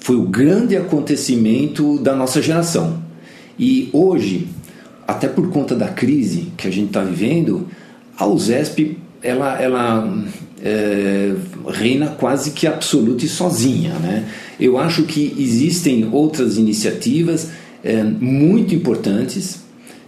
foi 0.00 0.16
o 0.16 0.22
grande 0.22 0.74
acontecimento 0.74 1.98
da 1.98 2.16
nossa 2.16 2.40
geração. 2.40 3.02
E 3.58 3.90
hoje, 3.92 4.48
até 5.06 5.28
por 5.28 5.50
conta 5.50 5.74
da 5.74 5.88
crise 5.88 6.50
que 6.56 6.66
a 6.66 6.70
gente 6.70 6.86
está 6.86 7.04
vivendo, 7.04 7.68
a 8.16 8.26
USESP 8.26 8.96
ela, 9.22 9.60
ela 9.60 10.24
é, 10.62 11.34
reina 11.68 12.06
quase 12.06 12.52
que 12.52 12.66
absoluta 12.66 13.22
e 13.22 13.28
sozinha. 13.28 13.92
Né? 13.98 14.26
Eu 14.58 14.78
acho 14.78 15.02
que 15.02 15.36
existem 15.38 16.08
outras 16.10 16.56
iniciativas 16.56 17.50
é, 17.82 18.02
muito 18.02 18.74
importantes 18.74 19.63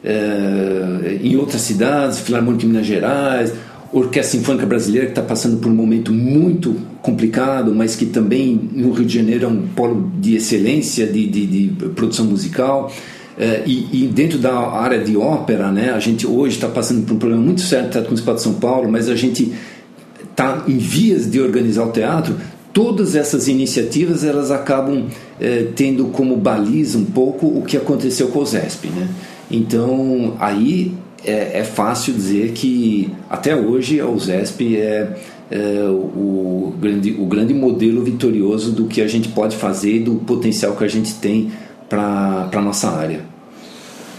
é, 0.07 1.19
em 1.21 1.37
outras 1.37 1.63
cidades, 1.63 2.21
Filarmônica 2.21 2.61
de 2.61 2.67
Minas 2.69 2.87
Gerais, 2.87 3.53
Orquestra 3.93 4.39
Sinfônica 4.39 4.65
Brasileira, 4.65 5.07
que 5.07 5.13
está 5.13 5.23
passando 5.23 5.59
por 5.59 5.71
um 5.71 5.75
momento 5.75 6.13
muito 6.13 6.77
complicado, 7.03 7.75
mas 7.75 7.97
que 7.97 8.07
também 8.07 8.71
no 8.73 8.93
Rio 8.93 9.05
de 9.05 9.15
Janeiro 9.15 9.47
é 9.47 9.49
um 9.49 9.63
polo 9.69 10.11
de 10.19 10.37
excelência 10.37 11.07
de, 11.07 11.27
de, 11.27 11.47
de 11.47 11.87
produção 11.91 12.27
musical. 12.27 12.93
É, 13.39 13.63
e, 13.67 14.05
e, 14.05 14.07
dentro 14.07 14.39
da 14.39 14.57
área 14.57 14.99
de 14.99 15.17
ópera, 15.17 15.71
né, 15.71 15.91
a 15.91 15.99
gente 15.99 16.27
hoje 16.27 16.55
está 16.57 16.69
passando 16.69 17.05
por 17.05 17.15
um 17.15 17.19
problema 17.19 17.43
muito 17.43 17.61
sério 17.61 17.87
no 17.87 17.93
Teatro 17.93 18.11
Municipal 18.11 18.35
de 18.35 18.43
São 18.43 18.55
Paulo, 18.55 18.91
mas 18.91 19.09
a 19.11 19.17
gente 19.17 19.53
está 20.31 20.65
em 20.67 20.79
vias 20.79 21.31
de 21.31 21.41
organizar 21.41 21.85
o 21.85 21.93
teatro. 21.93 22.35
Todas 22.73 23.15
essas 23.15 23.47
iniciativas 23.47 24.25
elas 24.25 24.51
acabam 24.51 25.07
é, 25.41 25.69
tendo 25.75 26.07
como 26.07 26.37
baliza 26.37 26.99
um 26.99 27.05
pouco 27.05 27.47
o 27.47 27.63
que 27.63 27.77
aconteceu 27.77 28.29
com 28.29 28.41
o 28.41 28.47
ZESP. 28.47 28.89
Né? 28.89 29.09
Então 29.51 30.35
aí 30.39 30.95
é, 31.25 31.61
é 31.61 31.65
fácil 31.65 32.15
dizer 32.15 32.53
que 32.53 33.11
até 33.29 33.55
hoje 33.55 34.01
a 34.01 34.07
USESP 34.07 34.77
é, 34.77 35.17
é 35.51 35.89
o, 35.89 36.73
grande, 36.81 37.17
o 37.19 37.27
grande 37.27 37.53
modelo 37.53 38.03
vitorioso 38.03 38.73
do 38.73 38.87
que 38.87 39.01
a 39.01 39.09
gente 39.09 39.29
pode 39.29 39.57
fazer 39.57 39.97
e 39.97 40.01
do 40.01 40.15
potencial 40.17 40.77
que 40.77 40.85
a 40.85 40.89
gente 40.89 41.15
tem 41.15 41.51
para 41.89 42.49
a 42.53 42.61
nossa 42.61 42.91
área. 42.91 43.21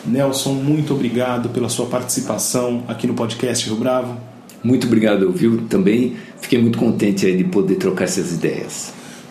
Nelson, 0.06 0.54
muito 0.54 0.94
obrigado 0.94 1.50
pela 1.50 1.68
sua 1.68 1.86
participação 1.86 2.84
aqui 2.88 3.08
no 3.08 3.14
podcast 3.14 3.68
Rio 3.68 3.78
Bravo. 3.78 4.16
Muito 4.64 4.88
obrigado, 4.88 5.32
viu? 5.32 5.66
Também 5.70 6.16
fiquei 6.40 6.62
muito 6.62 6.78
contente 6.78 7.30
de 7.32 7.44
poder 7.44 7.76
trocar 7.76 8.06
essas 8.06 8.32
ideias. 8.32 8.97